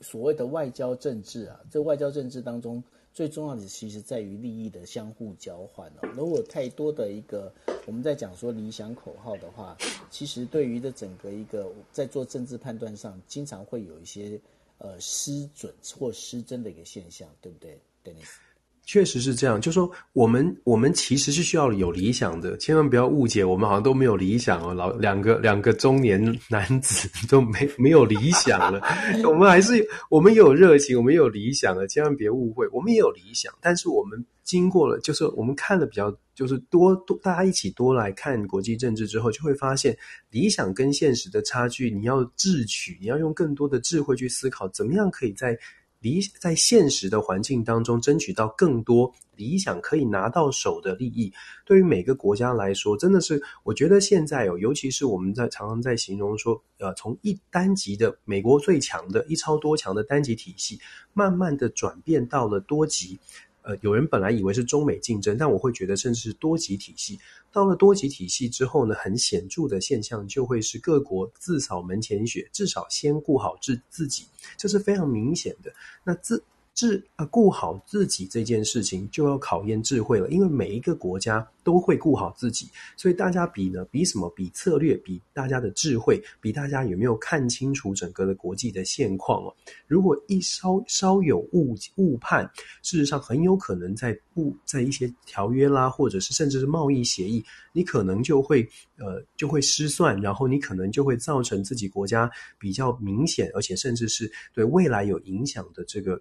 [0.00, 2.82] 所谓的外交政治啊，这外交政治当中
[3.12, 6.08] 最重要的其实在于利益的相互交换哦。
[6.14, 7.52] 如果太多的一个
[7.86, 9.76] 我们在讲说理想口号的话，
[10.10, 14.40] 其实对于的整个一个在做政治判断上，经常会有一些
[14.78, 18.49] 呃失准或失真的一个现象，对不对，Dennis？
[18.84, 24.74] 确实是这样，就说我们我们其实是需要有理想的，千万不要误解，我们好像都没有理想哦。
[24.74, 28.80] 老两个两个中年男子 都没没有理想了，
[29.24, 39.96] 我们还是我们有热情，我们有理想的，千万别误会，我们也有理想，但是我们经过了，就是我们看了比较，就是多多大家一起多来看国际政治之后，就会发现
[40.30, 45.56] 理想跟现实的差距，你要智取，你要用更多的智慧去思考，怎么样可以在。
[46.00, 51.32] 理在现实的环境当中，争取到更多理想可以拿到手的利益，
[51.64, 60.80] 对于每个国家来说，真的是我觉得现在哦，尤其是我们在常常在形容说，呃，从一单级的美国最强的一超多强的单级体系，
[61.12, 63.18] 慢慢的转变到了多级。
[63.62, 67.18] 呃，有人本来以为是中美竞争，但我会觉得甚至是多级体系。
[67.52, 75.72] 到了多级体系之后呢，很显著的现象就会是各国自扫门前雪，至少先顾好自自己，这是非常明显的。
[76.04, 76.42] 那自
[76.80, 84.30] 智啊，顾好自己这件事情就要考验智慧了，因为每一个国家都会顾好自己，所以大家比呢，比什么？
[84.30, 89.54] 比策略，比大家的智慧，比大家有没有看清楚整个的国际的现况哦。
[89.86, 92.50] 如果一稍稍有误误判，
[92.82, 98.66] 事实上很有可能在不在一些条约啦，或者是甚至是贸易协议，你可能就会
[98.96, 106.18] 呃就会失算，然后你可能就会造成自己国家比较明显，而且甚至是对未来有影响的这个。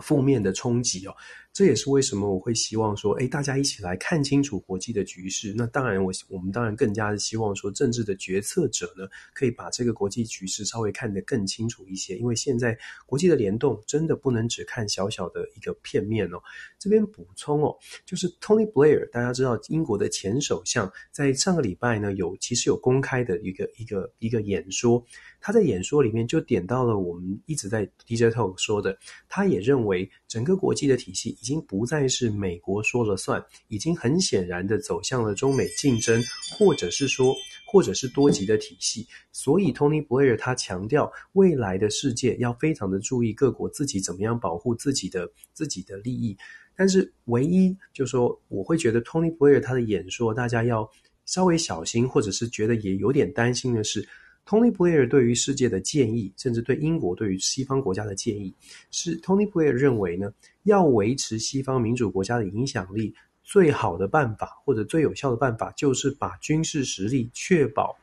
[0.00, 1.14] 负面的冲击哦，
[1.54, 5.54] 这也是为什么我会希望说，哎，大家一起来看清楚国际的局势。
[5.56, 12.16] 那当然我，我我们当然更加的希望说，政治的决策者呢，可以把这个国际局势稍微看得更清楚一些。
[12.16, 16.42] 因为现在国际的联动真的不能只看小小的一个片面哦。
[16.76, 17.72] 这边补充哦，
[18.04, 25.06] 就是 Tony Blair，大家知道英国的前首相，在上个礼拜呢，有其实有公开的一个一个一个演说。
[25.40, 36.20] 他在演说里面就点到了我们一直在 DJ Talk 说的，他也认为整个国际的体系已经不再是美国说了算，已经很显然的走向了中美竞争，
[36.58, 37.32] 或者是说，
[37.64, 39.06] 或者是多极的体系。
[39.30, 46.36] 所以 Tony Blair 他强调，未来的世界要非常的注意各国自己怎么样保护自己的自己的利益。
[46.74, 50.90] 但是唯一就是说，我会觉得 Tony Blair 他的演说，大家要
[51.26, 54.04] 稍微小心，或者是觉得也有点担心的是。
[54.46, 58.54] Tony Blair 对于世界的建议，甚至对英国对于西方国家的建议，
[58.90, 60.32] 是 Tony Blair 认为呢，
[60.64, 67.96] 要维持西方民主国家的影响力，最好的办法或者最有效的办法，就是把军事实力确保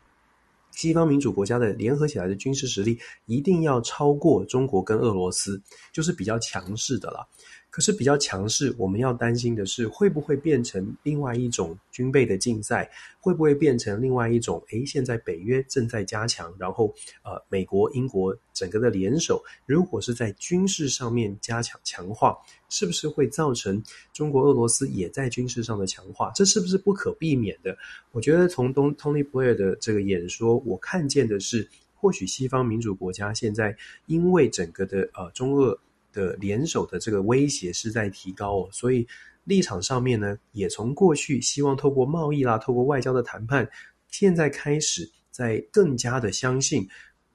[0.72, 7.28] 西方民主国家的联合起来的军事实力一定要超过中国跟俄罗斯，就是比较强势的了。
[7.72, 12.92] 可是比较强势，我们要担心的是会不会变成另外一种军备的竞赛？
[13.22, 14.62] 会不会变成另外一种？
[14.72, 23.82] 诶，现在北约正在加强，然后呃，美国、英国整个的联手，如果是在军事上面加强强化，是不是会造成
[24.12, 26.30] 中国、俄罗斯也在军事上的强化？
[26.36, 27.78] 这是不是不可避免的？
[28.12, 33.74] 我觉得从东 Tony Blair 的这个演说，我看见的是，或许西方民主国家现在
[34.08, 35.80] 因为整个的呃中俄。
[36.12, 39.08] 的联手的这个威胁是在提高哦，所以
[39.44, 43.70] 立场上面呢，也从过去希望透过贸易啦、透过外交的谈判，
[44.10, 46.88] 现在开始在更加的相信。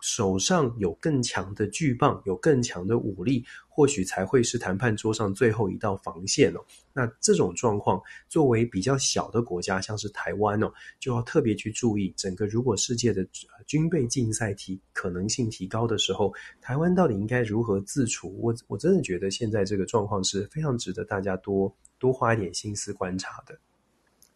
[0.03, 3.45] 手上有更强的巨棒，有更强的武力，
[3.77, 6.61] 或许才会是谈判桌上最后一道防线哦。
[6.95, 13.23] 那这种状况，作为比较小的国家，像是台湾哦，就要特别去注意，整个如果世界的
[13.67, 18.35] 军备竞赛提可能性提高的时候，台湾到底应该如何自处？
[18.41, 23.55] 我我真的觉得现在这个状况是非常值得大家多多花一点心思观察的。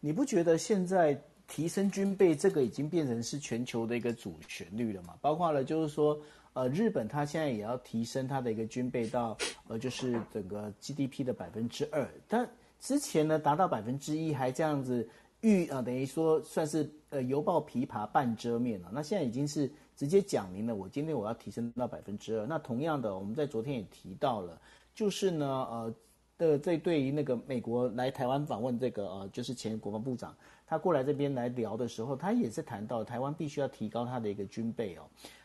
[0.00, 1.18] 你不觉得现在？
[1.52, 5.14] 提升军备，这个已经变成是全球的一个主旋律了嘛？
[5.20, 6.16] 包括了就是说，
[6.52, 9.36] 呃，日本它现在也要提升它的一个军备到，
[9.68, 12.08] 呃，就是整个 GDP 的百分之二。
[12.28, 15.08] 但之前呢，达到百分之一，还这样子
[15.40, 18.90] 预，呃，等于说算是呃犹抱琵琶半遮面了。
[18.92, 22.46] 那现在已经是直接讲明了，我今天我要提升到百分之二。
[22.46, 24.60] 那同样的，我们在昨天也提到了，
[24.94, 25.94] 就是呢，呃。
[26.40, 30.34] 的这对于那个美国来台湾访问这个呃，就是前国防部长，
[30.66, 35.02] 他过来这边来聊的时候，他也是谈到台湾必须要提高他的一个军备哦。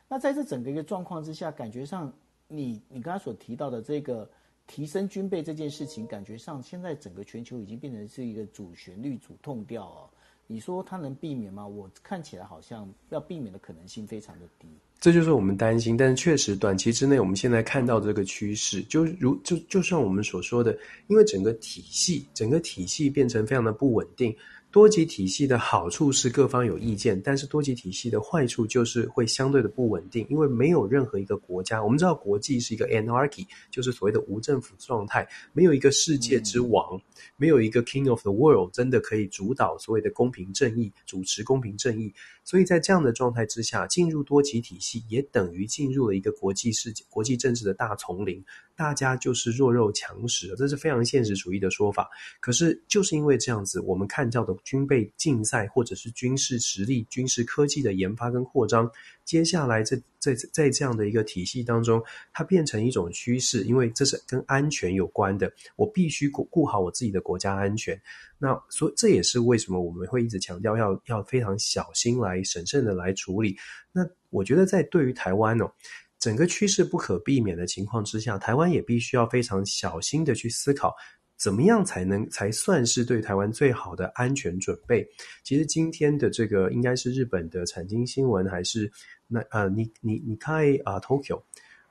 [0.07, 2.13] 那在这整个一个状况之下，感觉上
[2.47, 4.29] 你你刚才所提到的这个
[4.67, 10.09] 提升军备这件事情，感觉上现在整个全球已经变成是一个主旋律、主痛调哦。
[10.47, 11.67] 你说它能避免吗？
[11.67, 14.67] 我看起来好像要避免的可能性非常的低。
[14.99, 24.35] 这就是我们担心，但是确实短期之内，我们现在看到这个趋势，就如就就像我们所说的，因为整个体系，整个体系变成非常的不稳定。
[24.75, 37.01] 多极体系的好处是各方有意见，但是多极体系的坏处就是会相对的不稳定，因为没有任何一个国家，我们知道国际是一个 anarchy，就是所谓的无政府状态，没有一个世界之王，嗯、
[37.37, 42.13] 没有一个 king of the world 真的可以主导所谓的公平正义，主持公平正义。
[42.43, 48.43] 所以在这样的状态之下，进入多极体系也等于进入了一个国际世界、国际政治的大丛林。
[48.75, 52.09] 大家就是弱肉强食，这是非常现实主义的说法。
[52.41, 58.91] 可是就是因为这样子，我们看到的军备竞赛，或者是军事实力、军事科技的研发跟扩张，
[59.23, 62.03] 接下来在在在这样的一个体系当中，
[62.33, 65.49] 它变成一种趋势，因为这是跟安全有关的。
[65.77, 67.97] 我必须顾顾好我自己的国家安全。
[68.37, 73.55] 那所以这也是为什么我们会一直强调要要非常小心来审慎的来处理。
[73.93, 75.71] 那我觉得在对于台湾哦。
[76.17, 80.95] 整个趋势不可避免的情况之下，台湾也必须要非常小心的去思考，
[81.37, 85.07] 怎么样才能才算是对台湾最好的安全准备。
[85.43, 88.91] 其实今天的这个应该是日本的产经新闻，还是
[89.27, 91.41] 那呃，你你你看啊 Tokyo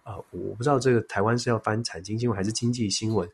[0.03, 3.29] 啊，我不知道这个台湾是要翻产经新闻还是经济新闻，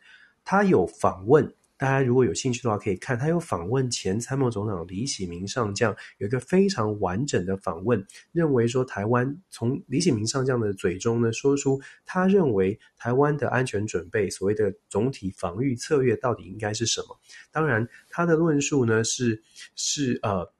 [0.44, 1.54] 他有访问。
[1.80, 17.18] 大家如果有兴趣的话，可以看他有访问前参谋总长李喜明上将，有一个非常完整的访问，认为说台湾从李喜明上将的嘴中呢，说出他认为台湾的安全准备，所谓的总体防御策略到底应该是什么。
[17.50, 19.42] 当然，他的论述呢是
[19.74, 20.52] 是呃。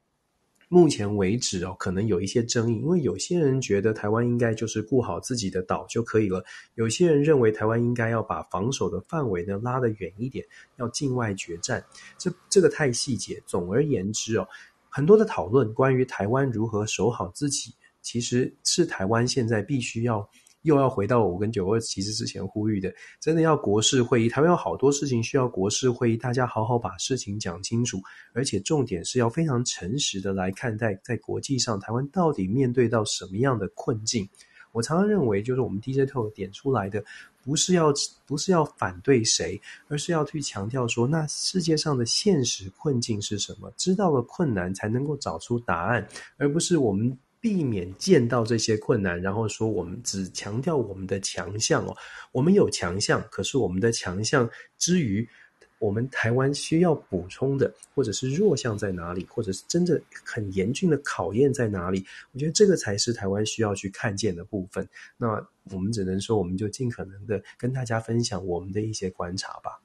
[0.73, 6.45] 目前为止哦，可能有一些争议，因为有些人觉得台湾应该就是顾好自己的岛就可以了，
[6.77, 10.47] 有些人认为台湾应该要把防守的范围呢拉得远一点，
[10.77, 11.85] 要境外决战，
[12.16, 13.43] 这这个太细节。
[13.47, 14.47] 总而言之哦，
[14.89, 20.31] 很多的讨论关于台湾如何守好自己，其实是台湾现在必须要。
[20.63, 27.99] 又要回到我跟九二其实之前呼吁的，真的要国事会议，台湾有好多事情需要国事会议，大家好好把事情讲清楚，
[28.35, 34.29] 而且重点是要非常诚实的来看待，在国际上台湾到底面对到什么样的困境。
[34.73, 37.03] 我常常认为，就是我们 DJ Talk 点出来的，
[37.43, 37.93] 不是要
[38.27, 43.73] 不是要反对谁，而是要去强调说，那世界上的现实困境是什么？
[43.77, 46.07] 知道了困难，才能够找出答案，
[46.37, 47.19] 而不是我们。
[47.41, 51.97] 避免见到这些困难，然后说我们只强调我们的强项哦，
[52.32, 55.26] 我们有强项，可是我们的强项之余，
[55.78, 62.05] 我们台湾需要补充的，或者是弱项在哪里，或者是真的很严峻的考验在哪里？
[62.32, 64.86] 我觉得这个才是台湾需要去看见的部分。
[65.16, 69.80] 那我们只能说，我们就尽可能的跟大家分享我们的一些观察吧。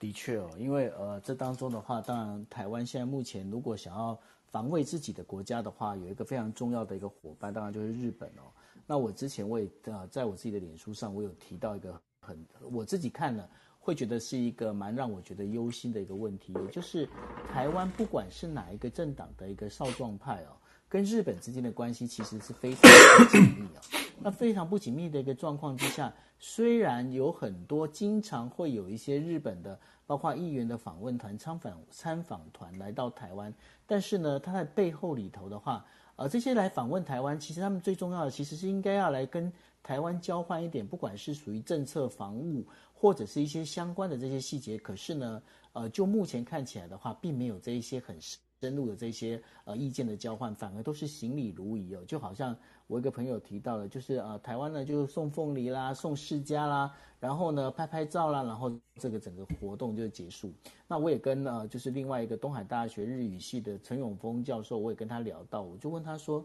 [0.00, 4.18] 的确哦，因为呃，这当中的话，当然台湾现在目前如果想要。
[4.50, 8.48] 防卫自己的国家的话，有一个非常重要的一个伙伴，当然就是日本哦。
[8.86, 12.42] 那我之前我也呃，在我自己的脸书上，我有提到一个很
[12.72, 17.08] 我自己看了会觉得是一个蛮让我觉得忧心的一个问题，也就是
[17.52, 20.56] 台湾不管是哪一个政党的一个少壮派哦，
[20.88, 23.80] 跟日本之间的关系其实是非常紧密哦。
[24.22, 29.78] 那非常不紧密的一个状况之下，虽然有很多经常会有一些日本的。
[30.08, 33.52] 包括议员的访问团、参访参访团来到台湾，
[33.86, 35.84] 但是呢，他在背后里头的话，
[36.16, 39.52] 呃，这些来访问台湾，其实他们最重要的其实是应该要来跟
[39.82, 44.78] 台湾交换一点，不管是属于政策、防务，或者是一些相关的这些细节。
[44.78, 45.42] 可是呢，
[45.74, 52.56] 呃，就目前看起来的话，并没有这一些很深入的这些呃意见的交换，反而都是行礼如仪哦，就好像。
[52.88, 60.50] 我一个朋友提到了，就是呃，台湾呢就送凤梨啦，送释迦啦，然后呢拍拍照啦，然后这个整个活动就结束。
[60.86, 66.42] 那我也跟呃，就是另外一个东海大学日语系的陈永峰教授，我也跟他聊到，我就问他说，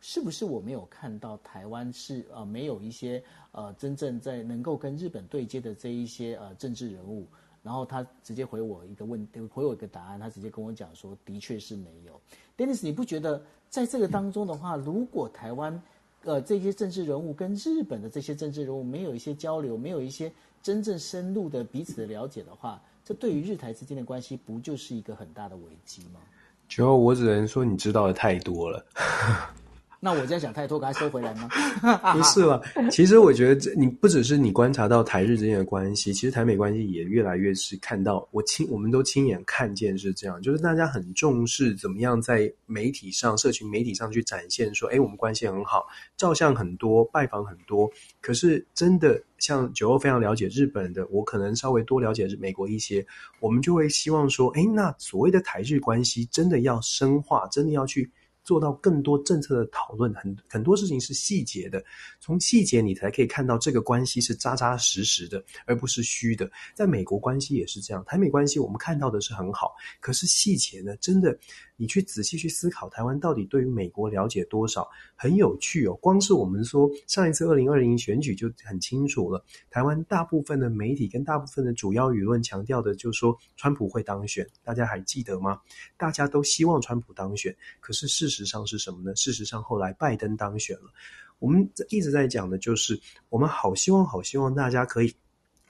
[0.00, 3.22] 是不是我没有看到台湾是呃没有一些
[3.52, 7.26] 呃真正在能够跟日本对接的这一些呃政治人物？
[7.64, 12.20] 然后他直接回我一个问，回我一个答案，他直接跟我讲说，的确是没有。
[12.56, 15.82] Dennis，你不觉得在这个当中的话，如果台湾
[16.24, 20.30] 呃这些政治人物跟日本的这些政治人物没有一些交流，没有一些
[20.62, 26.20] 真正深入的彼此的了解的话，这对于日台之间的关系不就是一个很大的危机吗？
[26.68, 28.86] 就我只能说，你知道的太多了。
[30.04, 31.48] 那我这样想太多，赶快收回来吗？
[32.12, 32.60] 不是了，
[32.92, 45.86] 其实我觉得这你不只是你观察到台日之间的关系，其实台美关系也越来越是看到我亲，我们都亲眼看见是这样，就是大家很重视怎么样在媒体上、社群媒体上去展现说，哎，我们关系很好，
[46.18, 47.90] 照相很多，拜访很多。
[48.20, 53.02] 可是真的像九欧非常了解日本的，我可能稍微多了解美国一些，
[53.40, 58.10] 我们就会希望说，哎，那所谓的台日关系真的要深化，真的要去。
[58.44, 61.82] 做到更多政策的讨论，很很多事情是细节的，
[62.20, 66.50] 从细节你才可以看到这个关系是扎扎实实的，而不是虚的。
[66.74, 71.36] 在美国关系也是这样，台美关系我们看到的是很好，可是细节呢，真的。
[71.76, 74.88] 你去仔细去思考，台湾到底对于美国了解多少？
[75.16, 75.94] 很有趣哦。
[75.96, 79.44] 光是我们说上一次二零二零选举就很清楚了。
[79.70, 84.46] 台湾大部分的媒体跟大部分的主要舆论强调的，就是说川普会当选。
[84.62, 85.60] 大家还记得吗？
[85.96, 87.54] 大家都希望川普当选。
[87.80, 89.14] 可是事实上是什么呢？
[89.16, 90.92] 事实上后来拜登当选了。
[91.40, 92.98] 我们一直在讲的就是，
[93.28, 95.12] 我们好希望，好希望大家可以，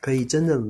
[0.01, 0.63] 可以真的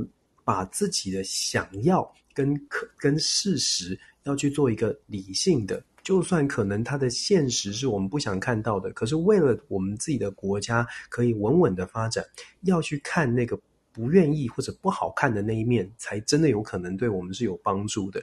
[0.45, 3.99] 把自己的想要跟可跟事实。
[4.24, 12.24] 要去做一个理性的，就算可能它的现实是我们不想看到的，可是为了我们自己的国家可以稳稳的发展，
[12.62, 13.58] 要去看那个
[13.92, 18.22] 不愿意或者不好看的那一面，才真的有可能对我们是有帮助的。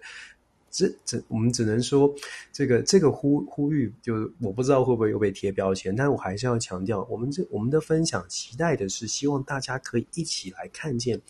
[0.71, 2.11] 这这，我们只能说，
[2.51, 11.21] 这个这个呼呼吁，就是我不知道会不会又被贴标签，但是我还是要强调，我们这我们的分享期待的是希望大家可以一起来看见，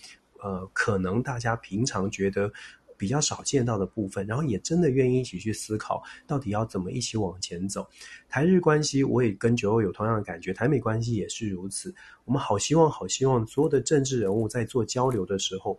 [0.41, 2.53] 呃，可能大家平常觉得。
[3.02, 7.84] 比较少见到的部分，然后也真的愿意一起去思考，到底要怎么一起往前走。
[8.30, 11.91] 台日关系，我也跟九欧有同样的感觉，台美关系也是如此。
[12.26, 15.76] 我们好希望，好希望所有的政治人物在做交流的时候，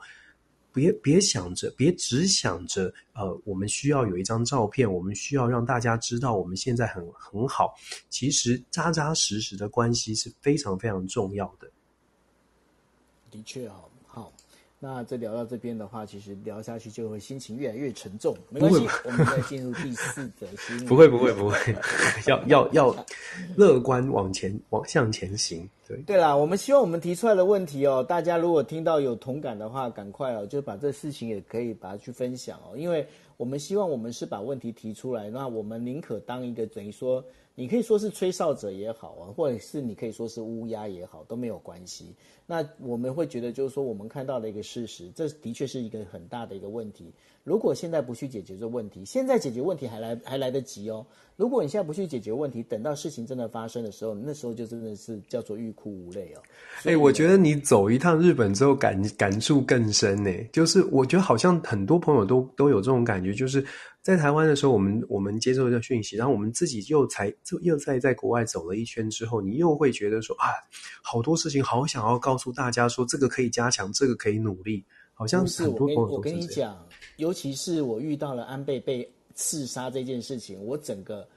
[0.72, 7.72] 别别想着，别只想着，呃，我们需要有一张照片，我们需要让大家知道我们现在很很好。
[8.08, 11.70] 其实扎扎实实的关系是非常非常重要的。
[13.30, 14.32] 的确好。
[14.84, 18.36] 那这聊到这边的话，其实聊下去就会心情越来越沉重。
[18.50, 20.86] 没关系，我们再进入第四则新闻。
[20.90, 21.56] 不会不会不会，
[22.26, 23.06] 要要要
[23.56, 25.70] 乐观往前往向前行。
[25.86, 33.06] 对对啦，我们希望我们提出来的问题哦，大家如果听到有同感的话，赶快哦，就把这事情也可以把它去分享哦，因为
[33.36, 37.24] 我们希望我们是把问题提出来，那我们宁可当一个等于说。
[37.54, 42.14] 你可以说是吹哨者也好啊，或者是你可以说是乌鸦也好，都没有关系。
[42.46, 47.12] 那我们会觉得，就是说我们看到的一个事实，这的确是一个很大的一个问题。
[47.44, 51.04] 如果现在不去解决这个问题，现在解决问题还来还来得及哦。
[51.36, 56.42] 如果你现在不去解决问题，等到事情真的发生的时候，那时候就真的是叫做欲哭无泪哦。
[56.84, 60.30] 哎、欸，我觉得你走一趟日本之后感感触更深呢。
[60.52, 63.64] 就是我觉得好像很多朋友都都有这种感觉，就是
[64.02, 67.32] 在台湾的时候，我们我们接受这讯息，然后我们自己又才
[67.62, 70.50] 又再在国外走了一圈之后，你又会觉得说啊，
[71.02, 74.84] 好多事情好想要告诉大家说，这个可以加强，这个可以努力。
[75.14, 76.16] 好像是很多朋友是这样。
[76.16, 76.88] 我跟你讲。
[77.16, 81.28] 尤其是我遇到了安倍被刺杀这件事情，我整个，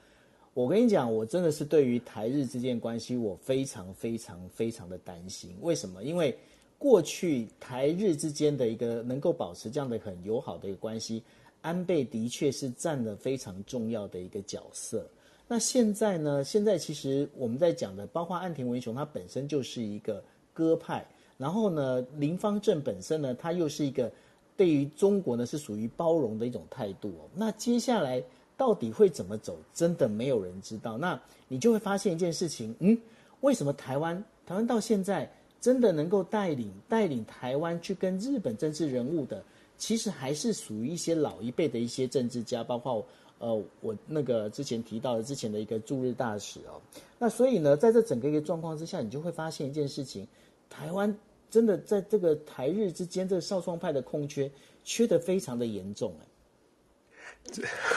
[0.54, 5.54] 我跟你讲，我真的是对于台日之间关系，我非常非常非常的担心。
[5.60, 6.02] 为什么？
[6.02, 6.36] 因为
[6.78, 11.22] 过去台日之间的一个能够保持这样的很友好的一个关系，
[11.66, 15.04] 安倍的确是占了非常重要的一个角色。
[15.48, 16.44] 那现在呢？
[16.44, 21.04] 现在其实我们在讲的，包括岸田文雄，他本身就是一个鸽派，
[21.36, 24.10] 然后呢，林芳正本身呢，他又是一个。
[24.58, 27.28] 对于中国呢，是属于包容的一种态度哦。
[27.34, 28.22] 那接下来
[28.56, 30.96] 到底会怎么走，真的没有人知道。
[30.96, 32.98] 那你就会发现一件事情，嗯，
[33.42, 39.44] 为什么台湾台湾到现在真的能够带领带领台湾去跟日本政治人物的，
[39.78, 43.06] 其实还是属于一些老一辈的一些政治家，包括
[43.38, 46.80] 呃我那个之前提到的之前的一个驻日大使哦。
[47.18, 50.26] 那所以呢，在这整个一个状况之下，你就会发现一件事情，
[50.68, 51.16] 台湾。
[51.48, 54.50] 真的在这个台日之间，这个少壮派的空缺
[54.84, 56.26] 缺得非常的严重哎。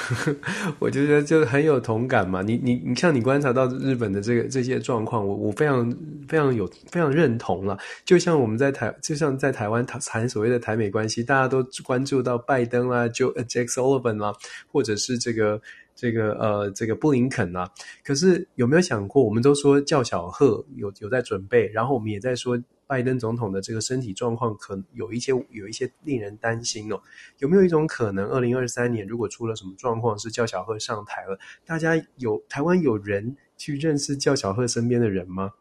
[0.80, 2.41] 我觉得就很有同感嘛。
[2.41, 5.89] 你你你像你观察到日本的这个这些状况，我我非常
[6.28, 7.78] 非常有非常认同了。
[8.06, 14.34] 就像我们在台，就像在台湾谈所谓的台美关系，大家都关注到拜登啦，就 Jake Sullivan 啦，
[14.72, 15.62] 或者是这个
[16.00, 17.70] 这个呃这个布林肯啊。
[18.04, 22.62] 可是有没有想过，我们都说叫小贺有有在准备，然后我们也在说。
[22.89, 27.00] 拜登总统的这个身体状况，可能有一些有一些令人担心哦。
[27.38, 31.38] 有没有一种可能，二零二三年如果出了什么状况，是叫小贺上台了，
[31.68, 35.52] 大家有台湾有人去认识叫小贺身边的人吗？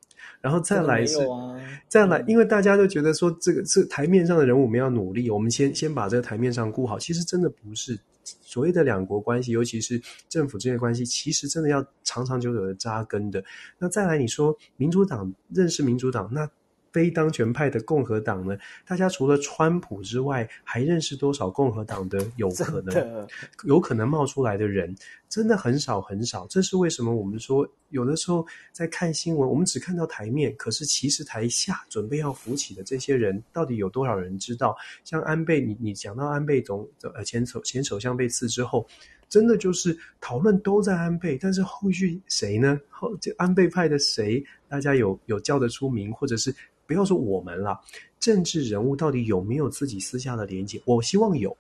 [0.41, 1.57] 然后再来是、啊、
[1.89, 6.99] 再来，因为大家都觉得说这个这台面上的人物我们要努力，我们先先把这个台面上顾好。
[6.99, 13.43] 其实真的不是所谓的两国关系，尤其是政府之间的关系，其实真的要长长久久的扎根的。
[13.79, 16.49] 那再来，你说民主党认识民主党那？
[16.93, 18.57] 非当权派的共和党呢？
[18.87, 23.29] 大家除了川普之外，还认识多少共和党的有可能
[23.65, 24.95] 有可能冒出来的人？
[25.29, 26.47] 真的很少很少。
[26.47, 27.15] 这是为什么？
[27.15, 34.75] 我们说有的时候在看新闻，我们只看到台面，可是其实台下准备要扶起的这些人，到底有多少人知道？
[35.05, 38.87] 像安倍，你你讲到安倍总呃前首前首相被刺之后，
[39.29, 42.81] 真的就是讨论都在安倍，但是后续谁呢？
[42.89, 46.55] 后这安倍派的谁，大家有有叫得出名，或者是
[46.89, 47.79] 不要说我们了，
[48.19, 50.83] 政治人物到底有没有自己私下的连接？
[50.85, 51.57] 我希望有。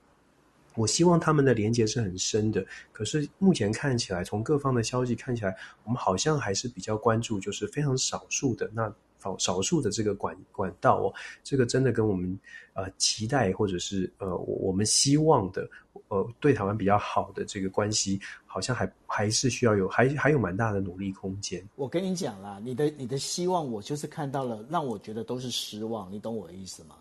[0.74, 8.90] 我希望他们的连接是很深的，可是目前看起来，从各方的消息看起来，我们好像还是比较关注，就是非常少数的那
[9.20, 12.38] 少少数的这个管管道哦，这个真的跟我们
[12.74, 15.68] 呃期待或者是呃我们希望的
[16.08, 21.62] 呃对台湾比较好的这个关系，好像还还是需要有还还有蛮大的努力空间。
[21.76, 26.96] 我跟你讲啦，你的你的希望，我就是看到了，让我觉得都是失望，你懂我的意思吗？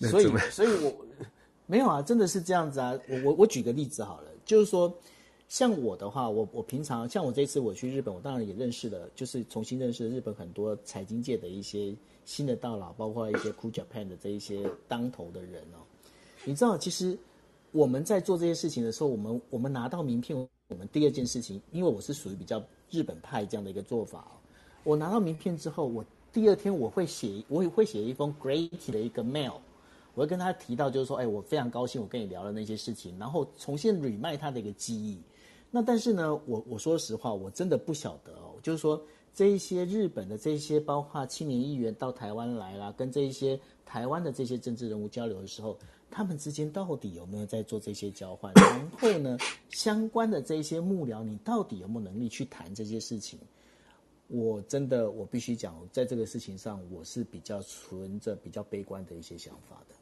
[0.10, 0.94] 所以，所以我。
[1.70, 2.98] 没有啊，真的是这样子啊！
[3.08, 4.92] 我我我举个例子好了，就是说，
[5.50, 11.92] 像我的话，我我平常像我这次我去日本，我当然也认识了，就是重新认识了日本很多财经界的一些
[12.24, 15.82] 新的大佬，包括一些 Cool Japan 的这一些当头的人哦。
[16.44, 17.18] 你知道，其实
[17.72, 20.38] 我们在做这些事情的时候，我们我们拿到名片，
[20.68, 24.38] 我们第二件事情，因为我是属于比较日本派这样的一个做法哦，
[24.84, 29.54] 我拿到名片之后，我第二天我会写，我也会写一封 Great 的一个 mail。
[30.14, 35.18] 我会跟他提到，就是说，哎，我非常高兴，我跟你聊了那些事情，然后重新捋麦他的一个记忆。
[35.70, 39.00] 那但是呢，我我说实话，我真的不晓得哦，就是说
[39.32, 45.78] 这一些日本的这些，包括青年议员到台湾来啦，跟这一些台湾的这些政治人物交流的时候，
[46.10, 48.52] 他们之间到底有没有在做这些交换？
[48.54, 49.38] 然后呢，
[49.70, 53.38] 相关的这些幕僚，你到底有没有能力去谈这些事情？
[54.26, 59.94] 我真的，我必须讲，在这个事情上，我是比较存着比较悲观的一些想法的。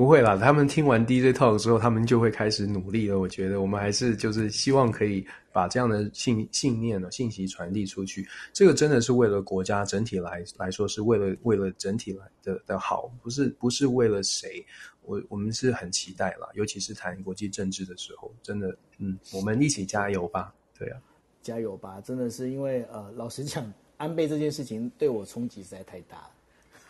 [0.00, 3.18] 不会啦，他们听完 DJ Talk 之后，他们就会开始努力了。
[3.18, 5.22] 我觉得我们还是就是希望可以
[5.52, 8.26] 把这样的信信念呢、信息传递出去。
[8.50, 14.64] 这个真的是为了国家整体来来说，是为了为了整体来的的好，不是不是为了谁。
[15.02, 20.54] 我我们是很期待啦，尤其是谈国际政治的时候，真的，嗯，我们一起加油吧。
[20.78, 20.98] 对啊，
[21.42, 22.00] 加油吧！
[22.00, 26.30] 真的是因为呃，老实讲，安倍这件事情对我冲击实在太大了。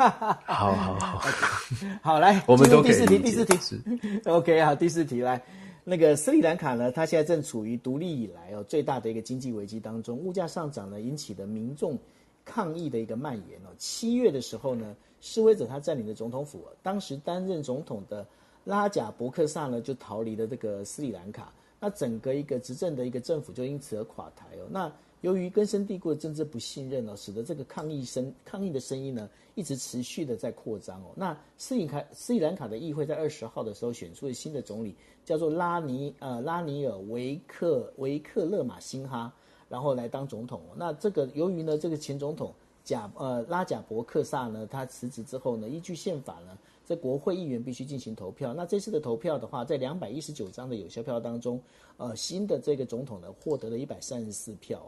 [0.07, 1.98] 好好好， okay.
[2.03, 3.57] 好来， 我们都第四题，第四题，
[4.24, 5.42] OK 好，第四题来，
[5.84, 11.98] 那个斯里兰卡呢，它现在正处于独立以来哦最大的一个经济危机当中，物价上涨呢引起的民众
[12.44, 13.68] 抗议的一个蔓延哦。
[13.76, 18.26] 七月的时候呢，示威者他占领了总统府，当时担任总统的
[18.64, 24.66] 拉贾伯克萨呢就逃离了这个斯里兰卡，那整个一个执政的一个政府就因此而垮台哦。
[24.70, 24.90] 那
[25.23, 31.12] 由于根深蒂固的政治不信任呢，使得这个抗议声抗议的声音呢，一直持续的在扩张哦。
[31.14, 39.31] 那斯里卡斯里兰卡的议会在二十号的时候选出了新的总理，叫做拉尼呃拉尼尔维克维克勒马辛哈，
[39.68, 40.62] 然后来当总统。
[40.75, 48.55] 那这个由于呢，这个前总统贾呃拉贾伯克萨呢，他辞职之后呢，依据宪法呢，在国会议员必须进行投票。
[48.55, 51.61] 那这次的投票的话，在两百一十九张的有效票当中，
[51.99, 54.83] 呃，新的这个总统呢，获得了一百三十四票。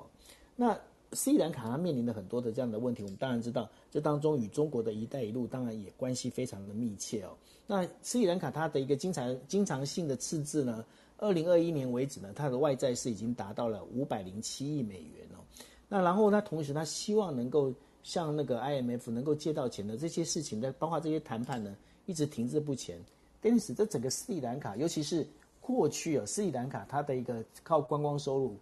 [0.57, 0.79] 那
[1.13, 7.37] 斯里兰卡它面临的很多的这样的问题，我们当然知道，这当中与中国的一带一路当然也关系非常的密切哦。
[7.67, 10.85] 那斯里兰卡它的一个经常经常性的赤字呢，
[11.19, 15.45] 二零二一年为止呢，它的外债是已经达到了五百零七亿美元哦。
[15.89, 17.73] 那然后它同时它希望能够
[18.03, 21.77] 向那个 IMF 能够借到钱的这些事情的，包括这些谈判呢，
[22.07, 22.99] 一直停滞不前。
[23.43, 25.27] 因此，这整个斯里兰卡，尤其是
[25.61, 28.57] 过去啊，斯里兰卡它的一个靠观光收入。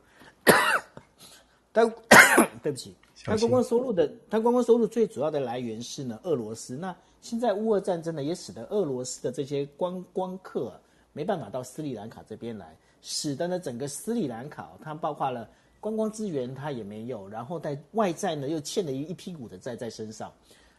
[1.73, 1.89] 但
[2.63, 2.95] 对不起，
[3.25, 6.77] 它观光收入的，它观光收入最主要的来源是呢，俄罗斯。
[6.77, 10.81] 那现在乌俄战争呢，也使得俄罗斯的这些观光客啊，
[11.13, 15.49] 没办法到斯里兰卡这边来，使得呢整个斯里兰卡，它包括了
[15.81, 20.33] 观光资源它也没有，然后在外债呢又欠了一一屁股的债在身上。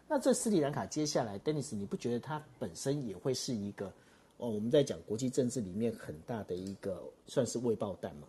[0.08, 3.86] 那这斯里兰卡接下来，Dennis，你不觉得它本身也会是一个
[4.38, 8.28] 哦，我们在讲国际政治里面很大的一个算是未爆弹吗？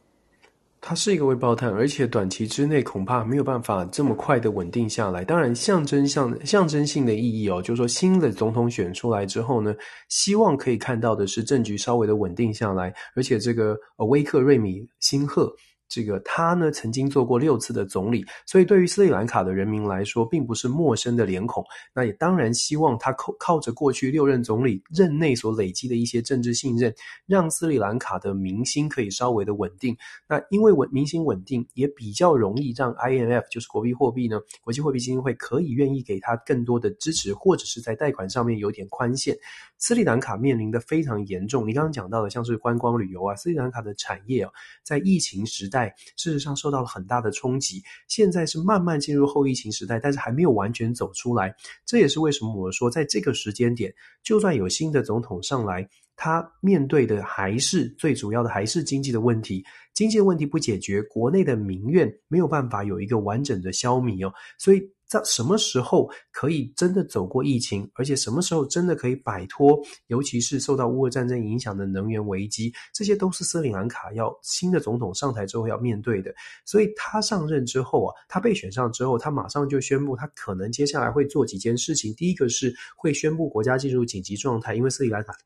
[0.84, 5.24] 它是一个未爆碳，而且短期之内恐怕没有办法这么快的稳定下来。
[5.24, 9.72] 当然，象征象象征性的意义哦，就是说新的总统选出来之后呢，
[10.08, 15.54] 希望可以看到的是政局稍微的稳定下来，而且这个呃威克瑞米辛赫。
[15.92, 21.62] 这个他呢，曾经做过六次的总理，所以对于斯里兰卡的人民来说，并不是陌生的脸孔。
[21.94, 26.94] 那也当然希望他靠靠着过去六任总理任内所累积的一些政治信任，
[27.26, 29.94] 让斯里兰卡的民心可以稍微的稳定。
[30.26, 39.36] 那因为稳民心稳定，也比较容易让 IMF 就是国际货币呢，国际货币基金会可以愿意给他更多的支持，或者是在贷款上面有点宽限。
[39.76, 44.50] 斯里兰卡面临的非常严重，你刚刚讲到的像是观光旅游啊，斯里兰卡的产业啊，
[44.82, 45.81] 在疫情时代。
[46.16, 47.82] 事实上受到了很大的冲击。
[48.08, 51.54] 现在是慢慢进入后疫情时代，但是还没有完全走出来。
[51.86, 59.64] 这也是为什么我说，在这个时间点，就算有新的总统上来，他面对的还是最主要的还是经济的问题。
[59.94, 64.32] 经济问题不解决，国内的民怨没有办法有一个完整的消弭哦。
[64.58, 64.82] 所以
[65.12, 76.32] 在什么时候可以真的走过疫情，而且什么时候真的可以摆脱，尤其是受到乌俄战争影响的能源危机，这些都是斯里兰卡要新的总统上台之后要面对的。
[76.64, 82.14] 所以他上任之后啊，他被选上之后，他马上就宣布，他可能接下来会做几件事情。
[82.14, 85.36] 第一个是会宣布国家进入紧急状态，因为斯里兰卡。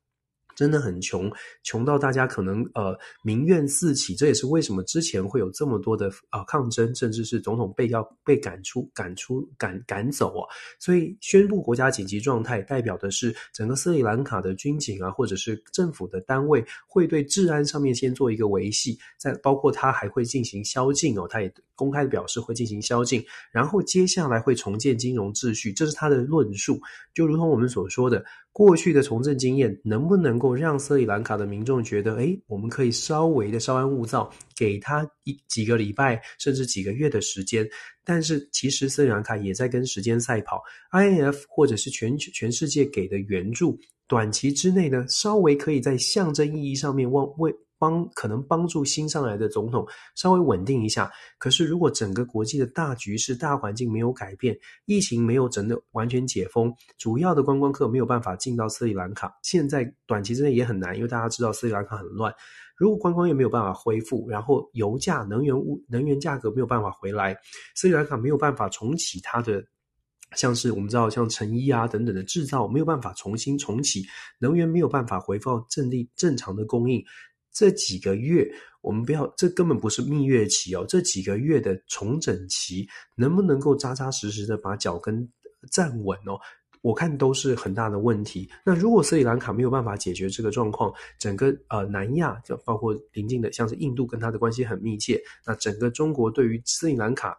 [0.57, 1.31] 真的很穷，
[1.63, 10.49] 穷到大家可能呃民怨四起，这也是为什么之前会有这么多的呃抗争，甚至是总统被要被赶出、赶出、赶赶走啊。
[10.81, 26.81] 所以宣布国家紧急状态，代表的是整个斯里兰卡的军警啊，或者是政府的单位会对治安上面先做一个维系，在包括他还会进行宵禁哦，他也公开的表示会进行宵禁，然后接下来会重建金融秩序，这是他的论述，
[27.15, 28.25] 就如同我们所说的。
[28.53, 37.69] 过去的从政经验能不能够让斯里兰卡的民众觉得，诶，我们可以稍微的稍安勿躁，给他一几个礼拜甚至几个月的时间？
[38.03, 47.55] 但是其实斯里兰卡也在跟时间赛跑，INF 或者是全全世界给的援助，短期之内呢，稍微可以在象征意义上面为为。
[47.79, 54.57] 帮可能帮助新上来的总统稍微稳定一下，可是如果整个国际的大局势、大环境没有改变，
[54.87, 62.35] 疫情没有整的完全解封，主要的观光客没有办法进到斯里兰卡，现在短期之内也很难，因为大家知道斯里兰卡很乱。
[62.77, 67.35] 如果观光业没有办法恢复，然后油价、能源物、能源价格没有办法回来，
[67.75, 69.65] 斯里兰卡没有办法重启它的，
[70.35, 74.05] 像是我们知道像成衣啊等等的制造没有办法重新重启，
[74.39, 77.03] 能源没有办法回复到正例正常的供应。
[77.57, 78.47] 这几个月，
[78.83, 80.85] 我们不要，这根本不是蜜月期哦。
[80.87, 85.27] 这几个月的重整期，能不能够扎扎实实的把脚跟
[85.73, 86.39] 站稳哦？
[86.83, 88.47] 我看都是很大的问题。
[88.63, 95.19] 那如果斯里兰卡没有办法解决这个状况，整个呃南亚就包括邻近的，像是印度跟它的关系很密切。
[95.47, 97.35] 那整个中国对于斯里兰卡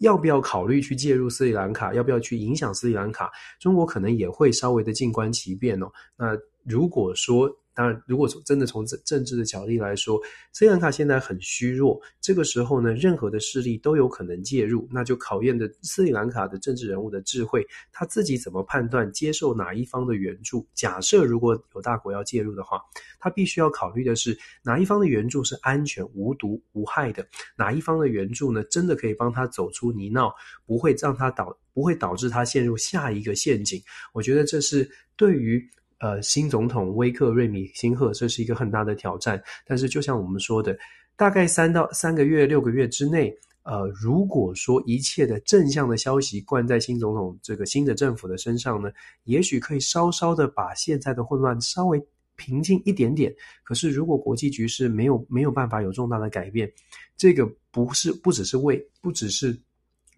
[0.00, 5.86] 要不要考虑去介入斯里兰卡，要不要去影响斯里兰卡，中国可能也会稍微的静观其变哦。
[6.18, 7.48] 那如果说，
[7.80, 10.20] 当然，如果从真的从政政治的角度来说，
[10.52, 20.68] 斯里兰卡现在很虚弱，这个时候呢，任何的势力都有可能介入，那就考验的斯里兰卡的政治人物的智慧，他自己怎么判断接受哪一方的援助。
[20.74, 22.82] 假设如果有大国要介入的话，
[23.18, 27.26] 他必须要考虑的是哪一方的援助是安全、无毒、无害的，
[27.56, 30.30] 哪一方的援助呢，真的可以帮他走出泥淖，
[30.66, 33.82] 不会让他导，不会导致他陷入下一个陷阱。
[34.12, 35.66] 我觉得这是对于。
[36.00, 39.40] 呃，新总统威克瑞米辛赫，这是一个很大的挑战。
[39.66, 40.76] 但是，就像我们说的，
[41.14, 43.30] 大概三到三个月、六个月之内，
[43.64, 48.90] 呃，如果说一切的正向的消息灌在新总统这个新的政府的身上呢，
[49.24, 52.02] 也许可以稍稍的把现在的混乱稍微
[52.34, 53.30] 平静一点点。
[53.62, 56.72] 可是，如果国际局势没有没有办法有重大的改变，
[57.16, 59.54] 这个不是不只是为不只是。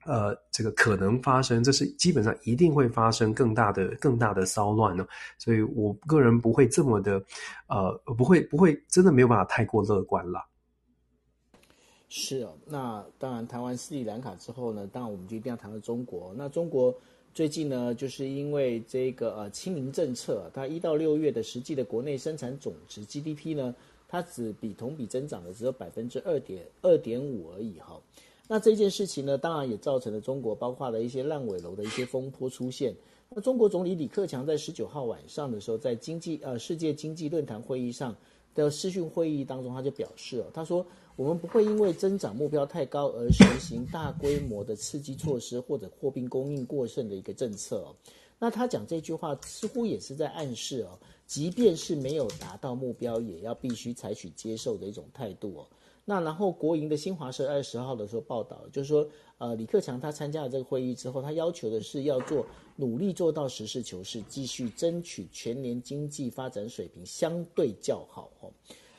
[0.05, 5.07] 呃，这个可能发生，这是基本上一定会发生更大的、更大的骚乱呢。
[5.39, 7.23] 所以我个人不会这么的，
[7.69, 10.45] 呃，不会不会真的没有办法太过乐观了。
[12.09, 16.35] 是哦，那当然谈完斯里兰卡之后呢，当然我们就一定要谈到中国。
[16.37, 16.95] 那中国
[17.33, 23.75] 最近呢，就是因为这个呃清零政策，它一到六月的实际的国内生产总值 GDP 呢，
[24.07, 27.99] 它只比同比增长的只有百分之二点二点五而已哈。
[28.49, 32.95] 那这件事情呢，当然也造成了中国包括了一些烂尾楼的一些风波出现。
[33.31, 38.15] 那中国总理李克强在十九号晚上的时候，在经济呃世界经济论坛会议上
[38.55, 40.85] 的视讯会议当中，他就表示了，他说
[41.17, 47.97] 我们不会因为增长目标太高而实行大规模的刺激措施或者货币供应过剩的一个政策哦。
[48.39, 55.67] 那他讲这句话似乎也是在暗示哦，即便是没有达到目标，也要必须采取接受的一种态度哦。
[56.05, 62.45] 那然后，国营的新华社二十号的时候报道，就是说，呃，李克强他参加了这个会议之后，他要求的是要做
[62.75, 68.31] 努力做到实事求是，继续争取全年经济发展水平相对较好。
[68.41, 68.51] 哦，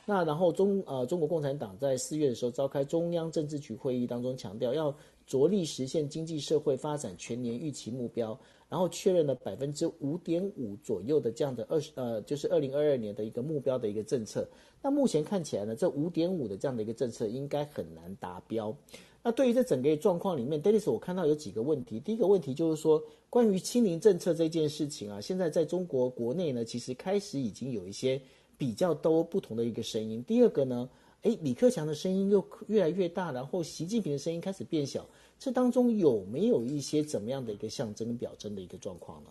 [0.06, 4.94] 那然后中呃中国共产党在四月的时候召开中央政治局会议当中强调，要
[5.26, 8.38] 着力实现经济社会发展全年预期目标。
[8.66, 14.48] 然后确认了百分之五点五左右的这样的二十呃，就是二零二二年的一个目标的一个政策。
[14.82, 18.76] 那目前看起来呢，这五点五的这样的一个政策应该很难达标。
[19.22, 22.00] 那对于这整个状况里面，Dennis 我看到有几个问题。
[22.00, 23.00] 第一个问题就是说，
[23.30, 28.20] 关于清零政策这件事情啊，现在在中国国内呢，其实开始已经有一些
[28.58, 30.24] 比较多不同的一个声音。
[30.24, 30.88] 第二个呢，
[31.24, 35.08] 哎，李克强的声音又越来越大，然后习近平的声音开始变小，
[35.38, 39.30] 这当中有没有一些怎么样的一个象征表征的一个状况呢？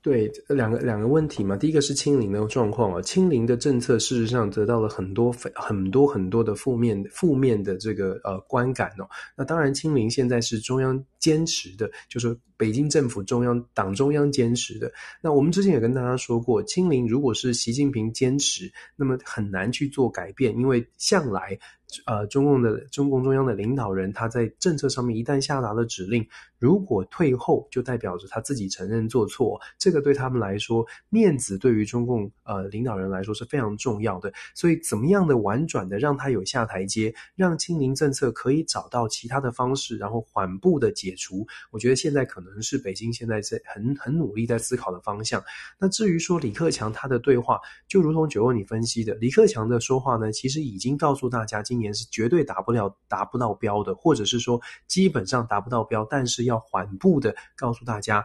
[0.00, 9.08] 对，两个两个问题嘛，第一个是清零的状况啊，清零的政策事实上得到了很多很多很多的负面负面的这个呃观感哦。
[9.36, 14.92] 那当然，清零现在是中央坚持的，就是北京政府中央党中央坚持的。
[15.20, 21.58] 那我们之前也跟大家说过，清零如果是习近平坚持，那么很难去做改变，因为向来。
[22.06, 26.26] 呃，中共的中共中央的领导人，他在政策上面一旦下达了指令，
[26.58, 34.32] 如果退后，就代表着他自己承认做错，这个对他们来说，面子对于中共呃领导人来说是非常重要的。
[34.54, 45.44] 所以，怎么样的婉转的让他有下台阶，让清零政策可以找到其他的方式，然后缓步的解除，我觉得现在可能能是北京现在在很很努力在思考的方向。
[45.78, 51.82] 那至于说李克强他的对话，就如同九问你分析的，李克强的说话呢，其实已经告诉大家今。
[51.82, 58.24] 年是绝对达不了、达不到标的，或者是说基本上达不到标，但是要缓步的告诉大家，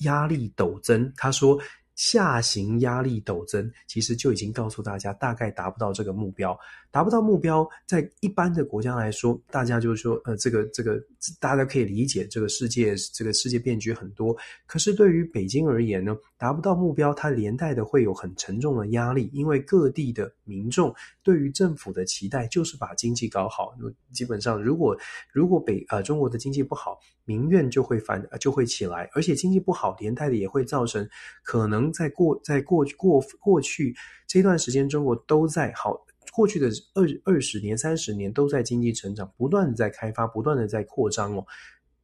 [0.00, 1.10] 压力陡增。
[1.16, 1.58] 他说
[1.94, 6.58] 下行压力陡增，其实就已经告诉大家大概达不到这个目标。
[6.90, 11.02] 达不到目标，在一般的国家来说，大家就是说，呃，这个这个，
[11.40, 14.36] 大家可以理解，这个世界这个世界变局很多。
[14.66, 23.72] 可是对于北京而言呢，达不到目标，它连带的会有很沉重的压力，因为各地的民众对于政府的期待就是把经济搞好。
[24.10, 24.98] 基本上，如果
[25.32, 31.08] 如果北呃中国的经济不好，民怨就会反就会起来，而且经济不好，连带的也会造成
[31.44, 33.94] 可能在过在过过过去
[34.26, 36.04] 这段时间，中国都在好。
[36.32, 41.46] 过去的二二十年、三十年都在经济成长，不断的在开发，不断的在扩张哦。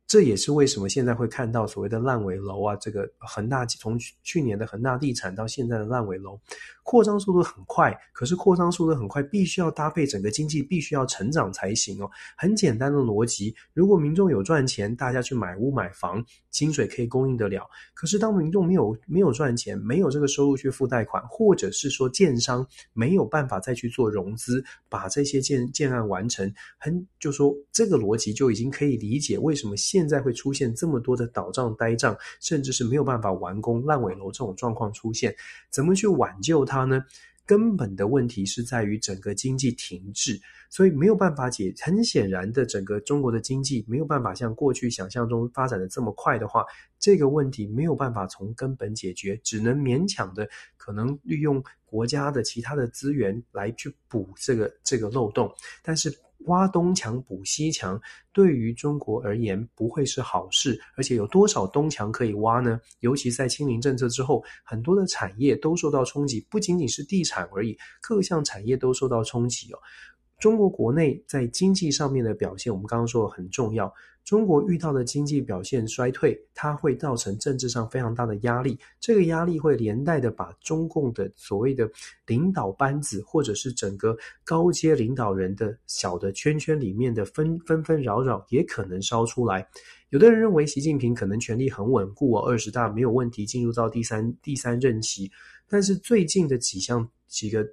[0.09, 6.41] 这也是为什么现在会看到所谓的烂尾楼啊，这个恒大从去年的恒大地产到现在的烂尾楼，
[6.83, 7.95] 扩张速度很快。
[8.15, 12.11] 可是扩张速度很快，必须要搭配整个经济必须要成长才行哦。
[12.39, 17.69] 很简单的逻辑，如果民众有赚钱，大家去买屋买房，薪水可以供应得了。
[17.93, 35.35] 可是当民众没有没有赚钱，没有这个收入去付贷款，或者是说建商没有办法再去做融资，把这些建建案完成，很就说这个逻辑就已经可以理解为什么现现在会出现这么多的倒账呆账，甚至是没有办法完工烂尾楼这种状况出现，
[35.71, 37.05] 怎么去挽救它呢？
[37.45, 40.41] 根本的问题是在于整个经济停滞，
[40.71, 41.75] 所以没有办法解。
[41.81, 46.65] 很显然的，整个中国的经济没有办法像过去想象中发展的这么快的话，
[47.01, 56.17] 这个问题没有办法从根本解决，只能勉强的可能利用国家的其他的资源来去补这个这个漏洞，但是。
[56.47, 58.01] 挖东墙补西墙，
[58.33, 62.81] 对于中国而言不会是好事，而且有多少东墙可以挖呢？
[63.01, 69.79] 尤其在清零政策之后，很多的产业都受到冲击，不仅仅是地产而已，各项产业都受到冲击哦。
[70.39, 73.93] 中国国内在经济上面的表现，我们刚刚说很重要。
[74.25, 78.79] 中国遇到的经济表现衰退，它会造成政治上非常大的压力。
[79.01, 81.91] 这个压力会连带的把中共的所谓的
[82.27, 89.67] 领导班子，或者是整个高阶领导人的小的圈圈里面的纷纷纷扰扰，也可能烧出来。
[90.11, 95.29] 有的人认为习近平可能权力很稳固哦，二十大没有问题，进入到第三第三任期。
[95.67, 97.67] 但是最近的几项几个。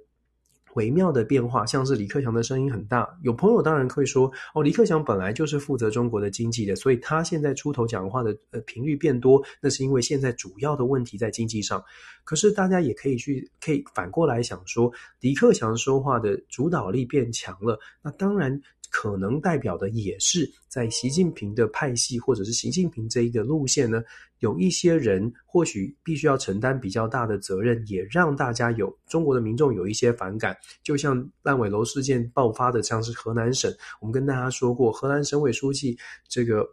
[0.76, 3.06] 微妙的变化，像是李克强的声音很大。
[3.22, 11.82] 有朋友当然会说，哦，李克强本来就是负责中国的经济的，所以他现在出头讲话的呃频率变多，那是因为现在主要的问题在经济上。
[12.24, 18.60] 可是大家也可以去可以反过来想说，李克强说话的主导力变强了，那当然。
[18.98, 24.02] 可能代表的也是在习近平的派系，或者是习近平这一个路线呢，
[24.38, 30.56] 有一些人或许必须要承担比较大的责任，也让大家有中国的民众有一些反感。
[30.82, 33.70] 就像烂尾楼事件爆发的，像是河南省，
[34.00, 35.94] 我们跟大家说过，河南省委书记
[36.26, 36.66] 这个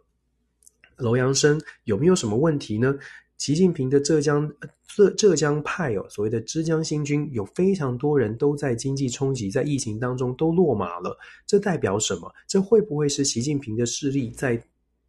[0.96, 2.96] 楼阳生有没有什么问题呢？
[3.38, 4.50] 习近平的浙江
[4.86, 11.18] 浙浙江派哦，所谓的浙江新军，有非常多人都在经济冲击、在疫情当中都落马了。
[11.46, 12.32] 这代表什么？
[12.46, 14.62] 这会不会是习近平的势力在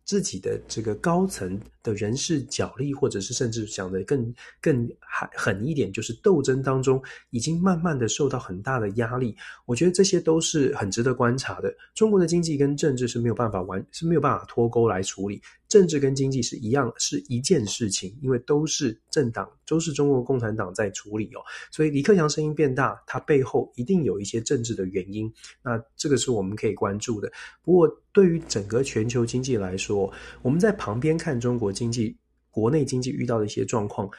[0.04, 9.36] 自己的这个高层的人事角力，或者是甚至想得更更狠一点，就是斗争当中，已经慢慢的受到很大的压力。
[9.66, 11.74] 我觉得这些都是很值得观察的。
[11.94, 15.42] 中国的经济跟政治是没有办法完，是没有办法脱钩来处理。
[15.76, 21.42] 政治跟经济是一样，是一件事情，因为都是政党，都是中国共产党在处理哦。
[21.70, 25.30] 所以李克强声音变大，它背后一定有一些政治的原因。
[25.62, 27.30] 那这个是我们可以关注的。
[27.62, 30.10] 不过，对于整个全球经济来说，
[30.42, 32.18] 我们在旁边看中国经济、
[32.50, 34.10] 国内经济遇到的一些状况，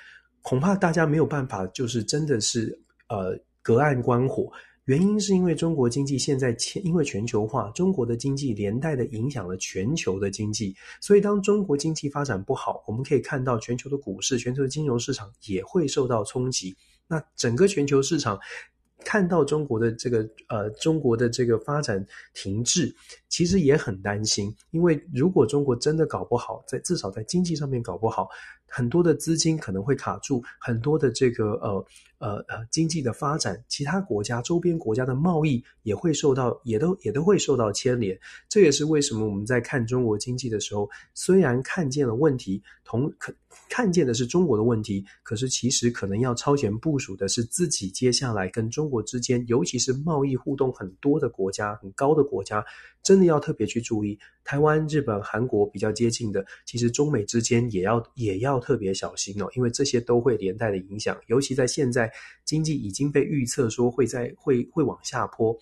[0.42, 2.78] 恐怕大家没有办法，就是真的是
[3.08, 4.52] 呃隔岸观火。
[4.86, 16.76] 原因是因为中国经济现在因为全球化，中国的经济连带的影响了全球的经济，所以当中国经济发展不好，我们可以看到全球的股市、全球的金融市场也会受到冲击。
[17.08, 18.38] 那整个全球市场
[19.04, 20.18] 看到中国的这个
[20.48, 22.94] 呃中国的这个发展停滞，
[23.28, 28.28] 其实也很担心，因为如果中国真的搞不好，在至少在经济上面搞不好，
[28.68, 31.84] 很多的资金可能会卡住，很多的这个呃。
[32.18, 38.18] 呃呃，经济的发展，其他国家周边国家的贸易也会受到，也都也都会受到牵连。
[38.48, 43.34] 这也是为什么我们在看中国经济的时候，虽然看见了问题，同可
[43.68, 52.64] 看见的是中国的问题，可是其实可能要超前部署的是自己接下来跟中国之间，尤其是贸易互动很多的国家，很高的国家，
[53.02, 54.18] 真的要特别去注意。
[54.44, 62.05] 台湾、日本、韩国比较接近的，其实中美之间也要也要特别小心哦，因为这些都会连带的影响，尤其在现在。
[62.44, 65.56] 经济已经被预测说会在会会往下坡，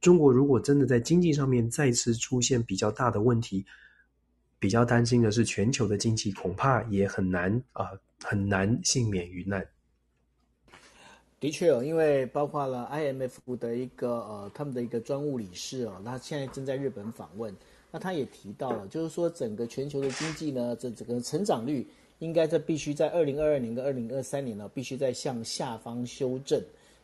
[0.00, 3.64] 中国如果真的在经济上面再次出现比较大的问题，
[4.58, 7.90] 比较担心的是全球的经济恐怕也很难啊、
[8.22, 9.66] 很难幸免于难。
[11.40, 17.54] 的确哦，因为包括了 IMF 的一个呃他们的一个专务理事哦，他现在正在日本访问，
[17.92, 21.86] 那他也提到了，就是说整个全球的经济呢，这整个成长率。
[22.18, 26.60] 应该这必须在二零二二年跟二零二三年呢，必须在向下方修正。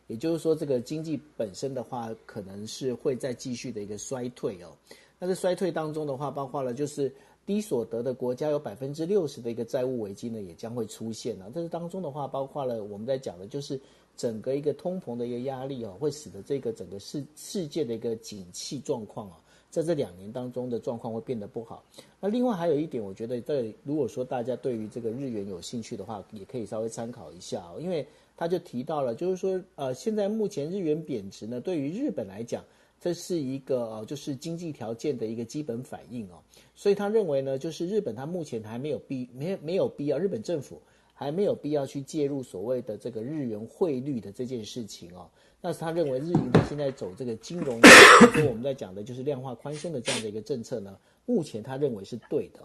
[0.07, 4.69] 也就是说，这个经济本身的话，可能是会再继续的一个衰退哦。
[5.17, 7.11] 那在衰退当中的话，包括了就是
[7.45, 11.49] 低所得的国家有百分之六十的一个债务危机呢，也将会出现了。
[11.53, 13.79] 这是当中的话，包括了我们在讲的就是
[14.15, 19.41] 整个一个通膨的一个压力哦，会使得这个整个世世界的一个景气状况啊。
[19.75, 21.83] 在这两年当中的状况会变得不好。
[22.21, 28.07] 那另外还有一点，我觉得在如果说大家对于这个日元有兴趣的话，也可以稍微参考一下哦，因为
[28.37, 32.63] 他就提到了，就是说呃，现在目前日元贬值呢，对于日本来讲，
[33.01, 36.39] 这是一个呃，就是经济条件的一个基本反应哦。
[36.73, 40.81] 所以他认为呢，就是日本他目前还没有必没没有必要，日本政府
[41.13, 45.29] 还没有必要去介入所谓的这个日元汇率的这件事情哦。
[45.61, 47.79] 但是他认为日银他现在走这个金融，
[48.33, 50.95] 跟我们在讲的就是量化宽松的这样的一个政策呢，
[51.25, 52.59] 目前他认为是对的。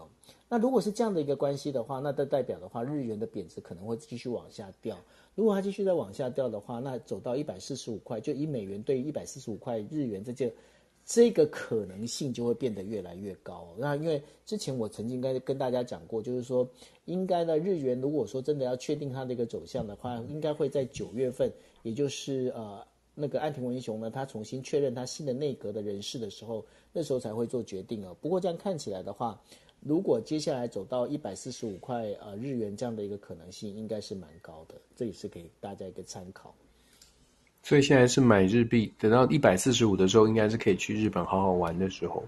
[0.47, 4.97] 那如果是这样的一个关系的话，那代代表的话，日元的贬值可能会继续往下掉。
[5.33, 10.51] 如果它继续再往下掉的话，那走到一百四十五块，就以美元兑一百四十五块日元这件，
[11.13, 13.67] 这个可能性就会变得越来越高。
[13.77, 16.65] 那因为之前我曾经跟跟大家讲过，就是说，
[17.03, 21.51] 应该呢，日元如果说真的要确定它的一个走向的话，应该会在九月份，
[21.83, 22.81] 也就是呃。
[23.13, 28.15] 那个岸田文雄呢，他重新确认他新的内阁的人事的时候，那时候才会做决定哦。
[28.21, 29.39] 不过这样看起来的话，
[29.81, 34.75] 如果接下来走到一百四十五块呃日元这样的一个可能性，应该是蛮高的。
[34.95, 36.55] 这也是给大家一个参考。
[37.63, 42.23] 所以现在是买日币，等到一百四十五的时候，应该是可以去日本好好玩的时候。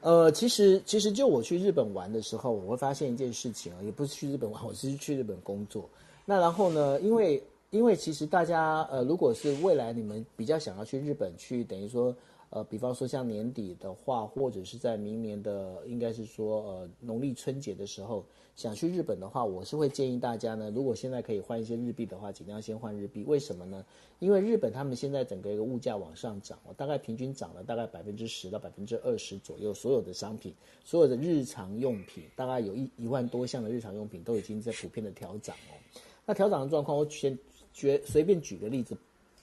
[0.00, 5.88] 呃，其实其实就我去日本玩的时候，我会发现一件事情啊，也不是去日本玩，我是去日本工作。
[6.24, 12.14] 那然后呢，因为因为其实大家呃，如果是未来你们比较想要去日本去，等于说
[12.50, 18.24] 呃，比方说像年底的话，或者是在明年的应该是说呃农历春节的时候
[18.56, 23.22] 想去日本的话，我是会建议大家呢，如果现在可以换一些日币的话，尽量先换日币。
[23.24, 23.84] 为什么呢？
[24.18, 36.00] 因为日本他们现在整个一个物价往上涨，我大概平均涨了大概百分之十到百分之二十左右，所有的商品，所有的日常用品，大概有一一万多项的日常用品都已经在普遍的调涨哦。
[36.24, 37.38] 那调涨的状况，我先。
[37.70, 38.96] 举随便举个例子，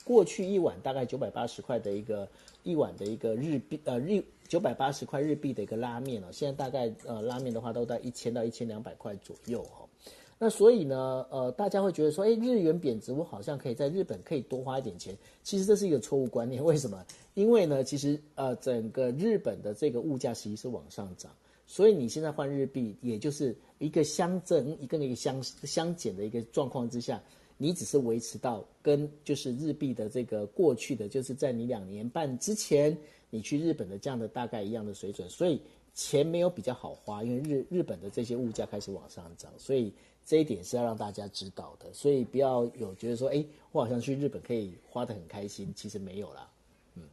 [0.04, 2.28] 过去一碗大概九百八十块的一个
[2.66, 9.88] 一碗的一个日币呃日九百八十块日币的一个拉面哦，现在大概呃拉面的话都在一千到一千两百块左右哈。
[10.38, 15.16] 那所以呢呃大家会觉得说，哎日元贬值，我好像可以在日本可以多花一点钱。
[15.44, 17.06] 其实这是一个错误观念， 为什么？
[17.36, 21.32] 因为呢其实呃整个日本的这个物价其实是往上涨，
[21.68, 27.22] 所以你现在换日币，也就是一个相增一个那个相相减的一个状况之下。
[27.58, 32.96] 你只是维持到跟就是日币的这个过去的，就是在你两年半之前
[33.30, 35.62] 你去日本的这样的大概一样的水准，所以
[35.94, 39.94] 钱没有比较好花，因为日日本的这些物价开始往上涨，所以
[40.26, 46.50] 这一点是要让大家知道的，所以不要有觉得说，哎，我好像去日本可以花得很开心，其实没有啦。
[46.96, 47.04] 嗯，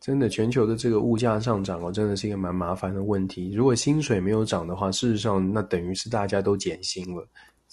[0.00, 3.50] 真的，全球的这个物价上涨哦，真的是一个蛮麻烦的问题。
[3.52, 7.26] 如果薪水没有涨的话，事实上那等于是大家都减薪了。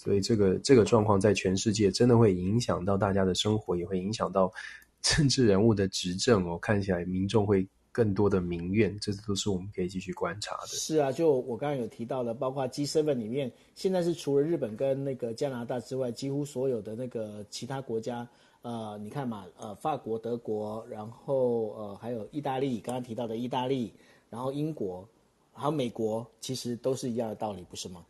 [0.07, 4.49] 所以这个这个状况在全世界真的会影响到大家的生活，也会影响到
[5.03, 6.57] 政治人物的执政哦。
[6.59, 10.67] 看起来民众会更多的民怨，这都是我们可以继续观察的。
[10.67, 18.25] 是啊，就我刚刚有提到的，包括 G7 里面，现在是除了日本跟那个加拿大之外，几乎所有的那个其他国家，
[18.61, 23.91] 呃，你看嘛，呃，法国、德国，然后呃，还有意大利，刚刚提到的意大利，
[24.29, 25.05] 然后英国，
[25.51, 28.05] 还有美国，其实都是一样的道理，不是吗？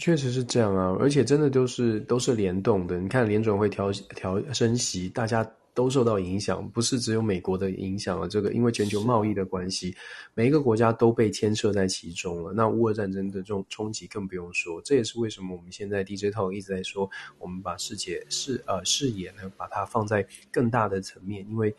[0.00, 2.98] 确实是这样啊，而且真的都是都是联动的。
[2.98, 5.48] 你看联准会调调升息，大家。
[5.72, 8.28] 都受到影响，不是只有美国的影响了。
[8.28, 9.94] 这个因为全球贸易的关系，
[10.34, 12.52] 每一个国家都被牵涉在其中了。
[12.52, 14.82] 那乌俄战争的这种冲击更不用说。
[14.82, 21.72] 这也是为什么我们现在 DJ Talk 一直在说，我们把世界视呃视野呢，把它放在更大的层面，因为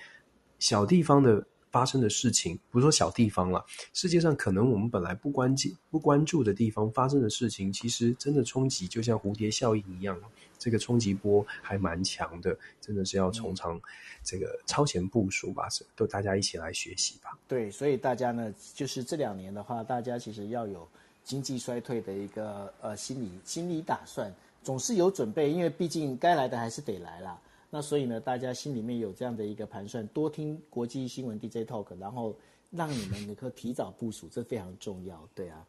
[0.57, 10.17] 小地方的发生的事情，不是说小地方了，世界上可能我们本来不关注不关注的地方发生的事情，其实真的冲击就像蝴蝶效应一样。
[10.59, 13.82] 这个冲击波还蛮强的，真的是要从长
[14.24, 17.36] 这个超前部署吧，是都大家一起来学习吧。
[17.47, 20.88] 对，所以大家呢，就是这两年的话，大家其实要有
[21.24, 27.41] 经济衰退的一个呃心理心理打算，总是有准备，因为毕竟该来的还是得来啦。
[27.72, 32.38] 那所以呢，大家心里面有这样的一个盘算，多听国际新闻 DJ Talk，然后。
[32.74, 35.61] 让你们能够提早部署，这非常重要，对啊，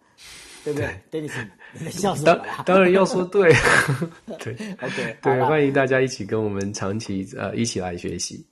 [0.62, 2.26] 对不对？Dennis，你在 笑什么？
[2.32, 3.52] 当当然要说对，
[4.38, 8.46] 对，OK，对，欢迎大家一起跟我们长期呃一起来学习。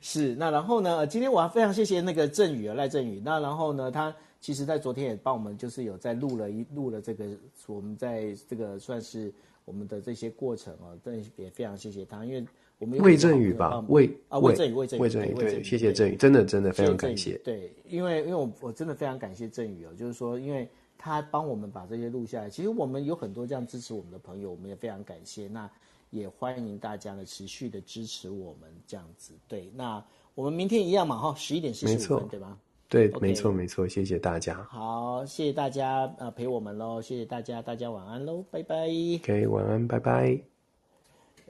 [0.00, 1.04] 是，那然后呢？
[1.04, 3.20] 今天我要非常谢谢那个振宇啊，赖振宇。
[3.24, 7.24] 那然后呢，他其实在昨天也帮我们就是有在录了一录了这个，
[7.66, 9.34] 我们在这个算是
[9.64, 12.46] 我们的这些过程啊，但也非常谢谢他，因为。
[12.80, 17.36] 魏振宇吧，魏啊，魏振宇，魏振宇，魏振宇，对，谢谢振宇，真的真的非常感谢。
[17.44, 20.66] 对，因为因为我我真的非常感谢振宇哦，就是说，因为
[20.96, 25.46] 他帮我们把这些录下来，其实我们有很多这样支持我们的朋友，我们也非常感谢。
[25.46, 25.70] 那
[26.08, 29.34] 也欢迎大家呢持续的支持我们这样子。
[29.46, 30.02] 对，那
[30.34, 32.58] 我们明天一样嘛，哈，十一点四十五分，对吗？
[32.88, 34.62] 对，没错没错，谢谢大家。
[34.64, 38.88] 好，谢谢大家呃陪我们喽，谢谢大家，大家晚安喽，拜拜。
[39.22, 40.40] OK，晚安，拜拜。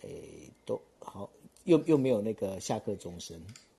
[0.02, 0.49] 诶。
[1.64, 3.40] 又又没有那个下课钟声。